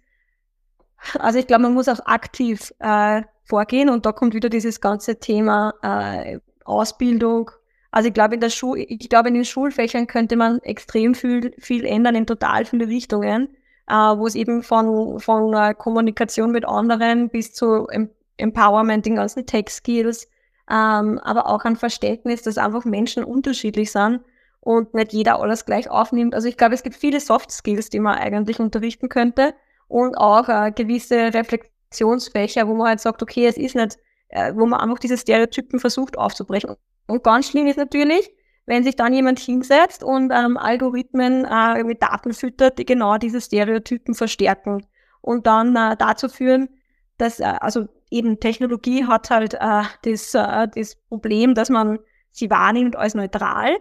also 1.20 1.38
ich 1.38 1.48
glaube, 1.48 1.64
man 1.64 1.74
muss 1.74 1.90
auch 1.90 2.00
aktiv 2.06 2.74
äh, 2.80 3.24
vorgehen. 3.44 3.90
Und 3.90 4.06
da 4.06 4.14
kommt 4.14 4.34
wieder 4.34 4.50
dieses 4.50 4.80
ganze 4.80 5.20
Thema 5.20 5.74
äh, 5.82 6.40
Ausbildung. 6.64 7.52
Also 7.92 8.08
ich 8.08 8.14
glaube, 8.14 8.36
in 8.36 8.42
der 8.42 8.50
Schule, 8.50 8.84
ich 8.84 9.10
glaube, 9.10 9.28
in 9.28 9.36
den 9.36 9.46
Schulfächern 9.46 10.08
könnte 10.08 10.38
man 10.38 10.60
extrem 10.60 11.14
viel, 11.14 11.54
viel 11.60 11.86
ändern 11.86 12.16
in 12.16 12.26
total 12.26 12.66
viele 12.66 12.88
Richtungen, 12.88 13.50
äh, 13.90 13.94
wo 13.94 14.28
es 14.28 14.36
eben 14.36 14.64
von, 14.64 15.20
von 15.20 15.54
äh, 15.54 15.74
Kommunikation 15.74 16.52
mit 16.52 16.66
anderen 16.66 17.30
bis 17.30 17.54
zu 17.54 17.88
em 17.88 18.10
Empowerment, 18.38 19.06
den 19.06 19.16
ganzen 19.16 19.46
Tech-Skills, 19.46 20.28
ähm, 20.70 21.20
aber 21.20 21.48
auch 21.48 21.64
ein 21.64 21.78
Verständnis, 21.78 22.42
dass 22.42 22.58
einfach 22.58 22.84
Menschen 22.84 23.24
unterschiedlich 23.24 23.94
sind 23.94 24.20
und 24.60 24.94
nicht 24.94 25.14
jeder 25.14 25.40
alles 25.40 25.64
gleich 25.64 25.90
aufnimmt. 25.90 26.36
Also 26.36 26.50
ich 26.50 26.58
glaube, 26.58 26.76
es 26.76 26.84
gibt 26.84 26.98
viele 26.98 27.22
Soft 27.22 27.50
Skills, 27.50 27.90
die 27.90 28.02
man 28.02 28.18
eigentlich 28.18 28.60
unterrichten 28.60 29.08
könnte 29.08 29.54
und 29.88 30.16
auch 30.18 30.50
äh, 30.50 30.74
gewisse 30.74 31.34
Reflexionen 31.34 31.72
Diskussionsfächer, 31.96 32.68
wo 32.68 32.74
man 32.74 32.90
halt 32.90 33.00
sagt, 33.00 33.22
okay, 33.22 33.48
es 33.48 33.58
ist 33.58 33.76
nicht, 33.76 33.98
äh, 34.30 34.54
wo 34.56 34.66
man 34.66 34.80
einfach 34.80 35.00
diese 35.00 35.18
Stereotypen 35.18 35.80
versucht 35.80 36.18
aufzubrechen. 36.18 36.76
Und 37.08 37.24
ganz 37.24 37.50
schlimm 37.50 37.68
ist 37.68 37.78
natürlich, 37.78 38.30
wenn 38.66 38.84
sich 38.84 38.96
dann 38.96 39.14
jemand 39.14 39.40
hinsetzt 39.40 40.04
und 40.04 40.32
ähm, 40.32 40.58
Algorithmen 40.58 41.46
äh, 41.46 41.84
mit 41.84 42.02
Daten 42.02 42.34
füttert, 42.34 42.80
die 42.80 42.86
genau 42.86 43.18
diese 43.18 43.42
Stereotypen 43.42 44.16
verstärken 44.16 44.86
und 45.22 45.46
dann 45.48 45.76
äh, 45.76 45.96
dazu 45.98 46.30
führen, 46.30 46.70
dass, 47.18 47.40
äh, 47.40 47.44
also 47.44 47.88
eben 48.10 48.40
Technologie 48.40 49.06
hat 49.06 49.30
halt 49.30 49.54
äh, 49.56 49.84
das, 50.04 50.34
äh, 50.34 50.68
das 50.74 50.96
Problem, 51.10 51.54
dass 51.54 51.70
man 51.70 52.00
sie 52.32 52.50
wahrnimmt 52.50 52.96
als 52.96 53.14
neutral 53.14 53.78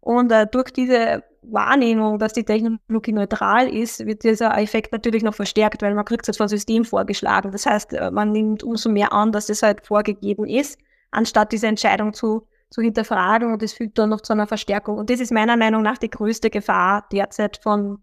und 0.00 0.30
äh, 0.30 0.46
durch 0.46 0.70
diese 0.72 1.24
Wahrnehmung, 1.42 2.18
dass 2.18 2.32
die 2.32 2.44
Technologie 2.44 3.12
neutral 3.12 3.68
ist, 3.68 4.04
wird 4.06 4.24
dieser 4.24 4.56
Effekt 4.58 4.92
natürlich 4.92 5.22
noch 5.22 5.34
verstärkt, 5.34 5.82
weil 5.82 5.94
man 5.94 6.04
kriegt 6.04 6.28
es 6.28 6.36
vom 6.36 6.48
System 6.48 6.84
vorgeschlagen. 6.84 7.52
Das 7.52 7.66
heißt, 7.66 7.92
äh, 7.92 8.10
man 8.10 8.32
nimmt 8.32 8.62
umso 8.62 8.88
mehr 8.88 9.12
an, 9.12 9.32
dass 9.32 9.48
es 9.48 9.62
halt 9.62 9.86
vorgegeben 9.86 10.46
ist, 10.46 10.78
anstatt 11.10 11.52
diese 11.52 11.66
Entscheidung 11.66 12.12
zu, 12.12 12.46
zu 12.70 12.82
hinterfragen 12.82 13.52
und 13.52 13.62
das 13.62 13.72
führt 13.72 13.98
dann 13.98 14.10
noch 14.10 14.20
zu 14.20 14.32
einer 14.32 14.46
Verstärkung. 14.46 14.98
Und 14.98 15.10
das 15.10 15.20
ist 15.20 15.32
meiner 15.32 15.56
Meinung 15.56 15.82
nach 15.82 15.98
die 15.98 16.10
größte 16.10 16.50
Gefahr 16.50 17.06
derzeit 17.12 17.58
von, 17.62 17.98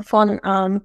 von 0.00 0.40
ähm, 0.44 0.82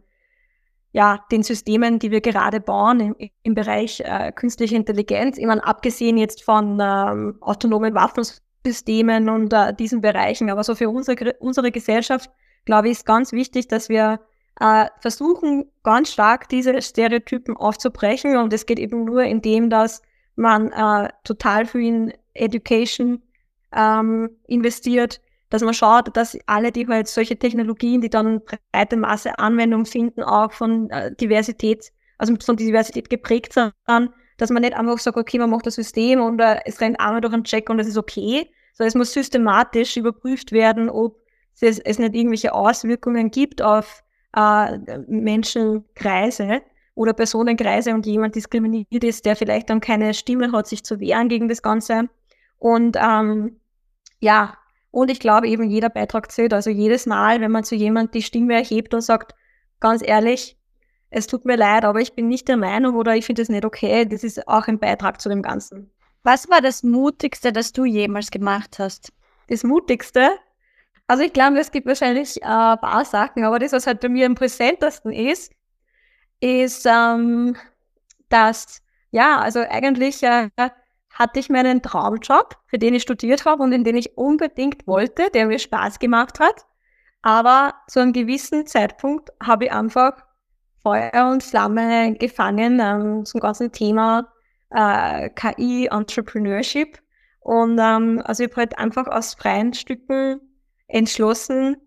ja, 0.92 1.24
den 1.32 1.44
Systemen, 1.44 2.00
die 2.00 2.12
wir 2.12 2.22
gerade 2.22 2.60
bauen 2.60 3.00
im, 3.00 3.16
im 3.44 3.54
Bereich 3.54 4.02
äh, 4.02 4.32
künstliche 4.32 4.76
Intelligenz. 4.76 5.38
Meine, 5.40 5.64
abgesehen 5.64 6.18
jetzt 6.18 6.44
von 6.44 6.80
ähm, 6.82 7.38
autonomen 7.42 7.94
Waffen 7.94 8.26
Systemen 8.66 9.30
und 9.30 9.54
äh, 9.54 9.74
diesen 9.74 10.02
Bereichen. 10.02 10.50
Aber 10.50 10.64
so 10.64 10.76
für 10.76 10.90
unsere, 10.90 11.34
unsere 11.40 11.72
Gesellschaft, 11.72 12.30
glaube 12.66 12.88
ich, 12.88 12.94
ist 12.94 13.06
ganz 13.06 13.32
wichtig, 13.32 13.68
dass 13.68 13.90
wir 13.90 14.20
äh, 14.60 14.88
versuchen, 15.00 15.72
ganz 15.84 16.12
stark 16.12 16.50
diese 16.50 16.82
Stereotypen 16.82 17.56
aufzubrechen. 17.56 18.38
Und 18.38 18.52
es 18.54 18.66
geht 18.66 18.80
eben 18.80 19.06
nur, 19.06 19.24
indem 19.24 19.70
dass 19.70 20.02
man 20.36 20.72
äh, 20.72 21.10
total 21.24 21.66
viel 21.66 21.82
in 21.82 22.14
Education 22.38 23.22
ähm, 23.76 24.30
investiert, 24.48 25.22
dass 25.50 25.62
man 25.62 25.74
schaut, 25.74 26.16
dass 26.16 26.38
alle, 26.46 26.72
die 26.72 26.88
halt 26.88 27.08
solche 27.08 27.38
Technologien, 27.38 28.02
die 28.02 28.10
dann 28.10 28.42
breite 28.72 28.98
Masse 28.98 29.40
Anwendung 29.40 29.86
finden, 29.86 30.24
auch 30.24 30.52
von 30.52 30.90
äh, 30.90 31.16
Diversität, 31.16 31.92
also 32.18 32.34
von 32.44 32.58
Diversität 32.58 33.10
geprägt 33.10 33.54
sind, 33.54 33.74
dass 34.38 34.50
man 34.50 34.62
nicht 34.62 34.76
einfach 34.76 34.98
sagt, 35.00 35.18
okay, 35.18 35.40
man 35.40 35.50
macht 35.50 35.66
das 35.66 35.76
System 35.76 36.22
und 36.22 36.40
äh, 36.40 36.60
es 36.66 36.82
rennt 36.82 37.00
einmal 37.00 37.22
durch 37.22 37.34
einen 37.34 37.44
Check 37.44 37.70
und 37.70 37.78
das 37.78 37.88
ist 37.88 37.98
okay, 37.98 38.50
sondern 38.74 38.90
es 38.90 38.96
muss 38.96 39.14
systematisch 39.14 39.98
überprüft 39.98 40.52
werden, 40.52 40.90
ob 40.90 41.20
es, 41.60 41.80
es 41.80 41.98
nicht 41.98 42.14
irgendwelche 42.16 42.54
Auswirkungen 42.54 43.32
gibt 43.32 43.62
auf 43.62 44.04
äh, 44.36 44.78
Menschenkreise 45.08 46.62
oder 46.94 47.14
Personenkreise 47.14 47.94
und 47.94 48.06
jemand 48.06 48.36
diskriminiert 48.36 49.04
ist, 49.04 49.26
der 49.26 49.36
vielleicht 49.36 49.70
dann 49.70 49.80
keine 49.80 50.14
Stimme 50.14 50.52
hat, 50.52 50.68
sich 50.68 50.84
zu 50.84 51.00
wehren 51.00 51.30
gegen 51.30 51.48
das 51.48 51.62
Ganze. 51.62 52.10
Und 52.58 52.98
ähm, 53.00 53.60
ja, 54.20 54.58
und 54.92 55.12
ich 55.12 55.20
glaube 55.20 55.48
eben, 55.48 55.70
jeder 55.70 55.90
Beitrag 55.90 56.32
zählt. 56.32 56.54
Also 56.54 56.70
jedes 56.70 57.06
Mal, 57.06 57.42
wenn 57.42 57.52
man 57.52 57.64
zu 57.64 57.76
jemand 57.76 58.14
die 58.14 58.24
Stimme 58.24 58.56
erhebt 58.56 58.94
und 58.94 59.02
sagt, 59.02 59.36
ganz 59.80 60.02
ehrlich, 60.04 60.58
es 61.10 61.28
tut 61.28 61.46
mir 61.46 61.56
leid, 61.56 61.86
aber 61.86 62.02
ich 62.02 62.14
bin 62.14 62.28
nicht 62.28 62.48
der 62.48 62.58
Meinung 62.58 62.96
oder 62.96 63.16
ich 63.16 63.26
finde 63.26 63.42
es 63.42 63.50
nicht 63.50 63.64
okay, 63.64 64.06
das 64.06 64.24
ist 64.24 64.48
auch 64.48 64.68
ein 64.68 64.80
Beitrag 64.80 65.22
zu 65.22 65.30
dem 65.30 65.42
Ganzen. 65.42 65.92
Was 66.24 66.50
war 66.50 66.62
das 66.62 66.84
Mutigste, 66.84 67.54
das 67.54 67.72
du 67.72 67.86
jemals 67.86 68.32
gemacht 68.32 68.80
hast? 68.80 69.14
Das 69.48 69.64
Mutigste? 69.64 70.32
Also 71.08 71.24
ich 71.24 71.32
glaube, 71.32 71.60
es 71.60 71.72
gibt 71.72 71.88
wahrscheinlich 71.88 72.42
äh, 72.42 72.46
ein 72.46 72.80
paar 72.80 73.06
Sachen, 73.06 73.46
aber 73.46 73.60
das, 73.60 73.72
was 73.72 73.88
halt 73.88 74.02
bei 74.02 74.10
mir 74.10 74.26
am 74.26 74.36
präsentesten 74.36 75.14
ist, 75.14 75.54
ist, 76.42 76.86
ähm, 76.86 77.56
dass, 78.28 78.82
ja, 79.12 79.40
also 79.40 79.60
eigentlich 79.60 80.22
äh, 80.24 80.50
hatte 81.18 81.40
ich 81.40 81.50
meinen 81.50 81.82
Traumjob, 81.82 82.58
für 82.68 82.78
den 82.78 82.94
ich 82.94 83.02
studiert 83.02 83.46
habe 83.46 83.64
und 83.64 83.72
in 83.72 83.84
den 83.84 83.96
ich 83.96 84.18
unbedingt 84.18 84.86
wollte, 84.86 85.30
der 85.34 85.48
mir 85.48 85.58
Spaß 85.58 85.98
gemacht 85.98 86.40
hat. 86.40 86.66
Aber 87.24 87.74
zu 87.88 88.00
einem 88.00 88.14
gewissen 88.14 88.68
Zeitpunkt 88.68 89.32
habe 89.42 89.66
ich 89.66 89.72
einfach 89.72 90.24
Feuer 90.84 91.32
und 91.32 91.44
Flamme 91.44 92.14
gefangen 92.14 92.80
ähm, 92.80 93.26
zum 93.26 93.42
ganzen 93.42 93.72
Thema 93.72 94.32
äh, 94.70 95.30
KI-Entrepreneurship. 95.32 97.00
Und 97.40 97.80
ähm, 97.80 98.22
also 98.24 98.44
ich 98.44 98.52
habe 98.52 98.62
halt 98.62 98.78
einfach 98.78 99.08
aus 99.08 99.34
freien 99.34 99.74
Stücken 99.74 100.40
entschlossen, 100.88 101.78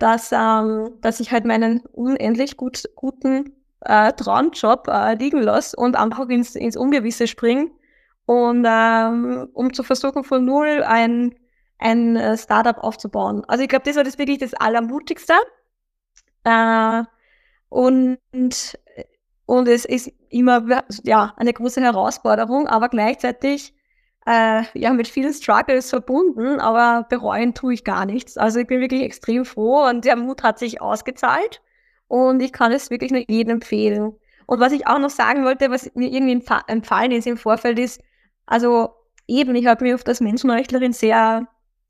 dass, 0.00 0.32
ähm, 0.32 0.96
dass 1.00 1.20
ich 1.20 1.30
halt 1.30 1.44
meinen 1.44 1.80
unendlich 1.92 2.56
gut, 2.56 2.82
guten 2.96 3.52
äh, 3.80 4.12
Traumjob 4.12 4.88
äh, 4.88 5.14
liegen 5.14 5.40
lasse 5.40 5.76
und 5.76 5.94
einfach 5.94 6.28
ins, 6.28 6.56
ins 6.56 6.76
Ungewisse 6.76 7.28
springe. 7.28 7.70
Und 8.26 8.64
ähm, 8.66 9.48
um 9.52 9.72
zu 9.72 9.82
versuchen, 9.82 10.24
von 10.24 10.44
null 10.44 10.82
ein, 10.82 11.34
ein 11.78 12.16
äh, 12.16 12.38
Startup 12.38 12.78
aufzubauen. 12.78 13.44
Also 13.48 13.62
ich 13.62 13.68
glaube, 13.68 13.84
das 13.84 13.96
war 13.96 14.04
das 14.04 14.18
wirklich 14.18 14.38
das 14.38 14.54
Allermutigste. 14.54 15.34
Äh, 16.44 17.02
und 17.68 18.18
und 19.46 19.68
es 19.68 19.84
ist 19.84 20.10
immer 20.30 20.84
ja, 21.02 21.34
eine 21.36 21.52
große 21.52 21.80
Herausforderung, 21.80 22.66
aber 22.66 22.88
gleichzeitig 22.88 23.74
äh, 24.26 24.62
ja, 24.74 24.92
mit 24.92 25.06
vielen 25.08 25.34
Struggles 25.34 25.90
verbunden, 25.90 26.60
aber 26.60 27.06
bereuen 27.08 27.54
tue 27.54 27.74
ich 27.74 27.84
gar 27.84 28.06
nichts. 28.06 28.38
Also 28.38 28.60
ich 28.60 28.66
bin 28.66 28.80
wirklich 28.80 29.02
extrem 29.02 29.44
froh 29.44 29.86
und 29.86 30.04
der 30.04 30.16
Mut 30.16 30.42
hat 30.42 30.58
sich 30.58 30.80
ausgezahlt 30.80 31.60
und 32.08 32.40
ich 32.40 32.52
kann 32.52 32.72
es 32.72 32.90
wirklich 32.90 33.12
nur 33.12 33.22
jedem 33.28 33.54
empfehlen. 33.54 34.14
Und 34.46 34.60
was 34.60 34.72
ich 34.72 34.86
auch 34.86 34.98
noch 34.98 35.10
sagen 35.10 35.44
wollte, 35.44 35.70
was 35.70 35.90
mir 35.94 36.08
irgendwie 36.08 36.42
empfallen 36.68 37.12
ist 37.12 37.26
im 37.26 37.36
Vorfeld 37.36 37.78
ist, 37.78 38.00
also 38.46 38.90
eben, 39.26 39.54
ich 39.54 39.66
habe 39.66 39.84
mich 39.84 39.94
auf 39.94 40.04
das 40.04 40.20
Menschenrechtlerin 40.20 40.92
sehr 40.92 41.48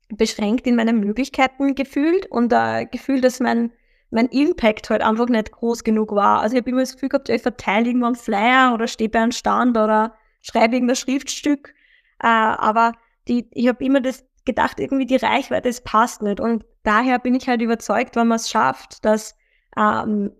beschränkt 0.09 0.67
in 0.67 0.75
meinen 0.75 0.99
Möglichkeiten 0.99 1.75
gefühlt 1.75 2.27
und 2.27 2.53
äh, 2.53 2.85
gefühlt, 2.85 3.23
dass 3.23 3.39
mein 3.39 3.71
mein 4.11 4.27
Impact 4.27 4.89
halt 4.89 5.01
einfach 5.01 5.27
nicht 5.27 5.51
groß 5.51 5.83
genug 5.83 6.13
war. 6.13 6.41
Also 6.41 6.55
ich 6.55 6.61
habe 6.61 6.69
immer 6.69 6.81
das 6.81 6.93
Gefühl 6.93 7.09
gehabt, 7.09 7.29
ich 7.29 7.41
verteile 7.41 7.87
irgendwo 7.87 8.05
einen 8.05 8.15
Flyer 8.15 8.73
oder 8.73 8.87
stehe 8.87 9.09
bei 9.09 9.19
einem 9.19 9.31
Stand 9.31 9.77
oder 9.77 10.13
schreibe 10.41 10.75
irgendein 10.75 10.95
Schriftstück. 10.95 11.73
Äh, 12.21 12.27
aber 12.27 12.93
die, 13.27 13.49
ich 13.51 13.67
habe 13.67 13.83
immer 13.83 14.01
das 14.01 14.23
gedacht, 14.45 14.79
irgendwie 14.79 15.05
die 15.05 15.15
Reichweite, 15.15 15.67
das 15.67 15.81
passt 15.81 16.21
nicht. 16.21 16.39
Und 16.39 16.65
daher 16.83 17.19
bin 17.19 17.35
ich 17.35 17.47
halt 17.49 17.61
überzeugt, 17.61 18.15
wenn 18.15 18.27
man 18.27 18.37
es 18.37 18.49
schafft, 18.49 19.03
dass 19.03 19.35
ähm, 19.75 20.31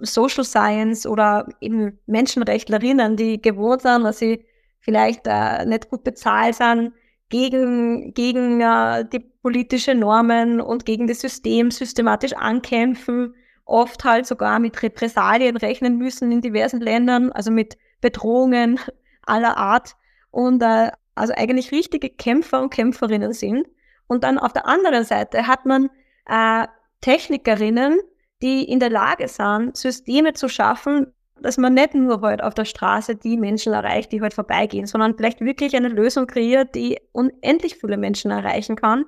Social 0.00 0.44
Science 0.44 1.06
oder 1.06 1.46
eben 1.60 1.98
Menschenrechtlerinnen, 2.06 3.16
die 3.16 3.40
gewohnt 3.40 3.82
sind, 3.82 4.04
dass 4.04 4.18
sie 4.18 4.44
vielleicht 4.82 5.22
äh, 5.26 5.64
nicht 5.64 5.88
gut 5.88 6.04
bezahlt 6.04 6.56
sind, 6.56 6.92
gegen, 7.30 8.12
gegen 8.12 8.60
äh, 8.60 9.06
die 9.10 9.20
politische 9.20 9.94
Normen 9.94 10.60
und 10.60 10.84
gegen 10.84 11.06
das 11.06 11.20
System 11.20 11.70
systematisch 11.70 12.34
ankämpfen, 12.34 13.34
oft 13.64 14.04
halt 14.04 14.26
sogar 14.26 14.58
mit 14.58 14.82
Repressalien 14.82 15.56
rechnen 15.56 15.96
müssen 15.96 16.30
in 16.30 16.42
diversen 16.42 16.80
Ländern, 16.80 17.32
also 17.32 17.50
mit 17.50 17.78
Bedrohungen 18.02 18.78
aller 19.26 19.56
Art 19.56 19.96
und 20.30 20.62
äh, 20.62 20.90
also 21.14 21.32
eigentlich 21.34 21.72
richtige 21.72 22.10
Kämpfer 22.10 22.60
und 22.60 22.70
Kämpferinnen 22.70 23.32
sind. 23.32 23.66
Und 24.08 24.24
dann 24.24 24.38
auf 24.38 24.52
der 24.52 24.66
anderen 24.66 25.04
Seite 25.04 25.46
hat 25.46 25.64
man 25.64 25.88
äh, 26.26 26.66
Technikerinnen, 27.00 27.98
die 28.42 28.64
in 28.64 28.80
der 28.80 28.90
Lage 28.90 29.28
sind, 29.28 29.76
Systeme 29.76 30.34
zu 30.34 30.48
schaffen, 30.48 31.12
dass 31.40 31.58
man 31.58 31.74
nicht 31.74 31.94
nur 31.94 32.20
halt 32.20 32.42
auf 32.42 32.54
der 32.54 32.64
Straße 32.64 33.16
die 33.16 33.36
Menschen 33.36 33.72
erreicht, 33.72 34.12
die 34.12 34.20
halt 34.20 34.34
vorbeigehen, 34.34 34.86
sondern 34.86 35.16
vielleicht 35.16 35.40
wirklich 35.40 35.74
eine 35.76 35.88
Lösung 35.88 36.26
kreiert, 36.26 36.74
die 36.74 36.98
unendlich 37.12 37.76
viele 37.76 37.96
Menschen 37.96 38.30
erreichen 38.30 38.76
kann, 38.76 39.04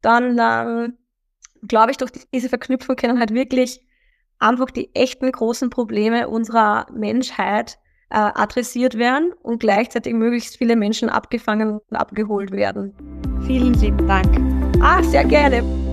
dann 0.00 0.38
ähm, 0.40 0.94
glaube 1.66 1.90
ich, 1.90 1.96
durch 1.96 2.12
diese 2.32 2.48
Verknüpfung 2.48 2.96
können 2.96 3.18
halt 3.18 3.32
wirklich 3.32 3.80
einfach 4.38 4.70
die 4.70 4.94
echten 4.94 5.30
großen 5.30 5.70
Probleme 5.70 6.28
unserer 6.28 6.86
Menschheit 6.92 7.78
äh, 8.10 8.16
adressiert 8.16 8.98
werden 8.98 9.32
und 9.42 9.60
gleichzeitig 9.60 10.14
möglichst 10.14 10.56
viele 10.56 10.76
Menschen 10.76 11.08
abgefangen 11.08 11.80
und 11.88 11.96
abgeholt 11.96 12.52
werden. 12.52 12.94
Vielen 13.46 13.74
lieben 13.74 14.06
Dank. 14.06 14.28
Ah, 14.82 15.02
sehr 15.02 15.24
gerne. 15.24 15.83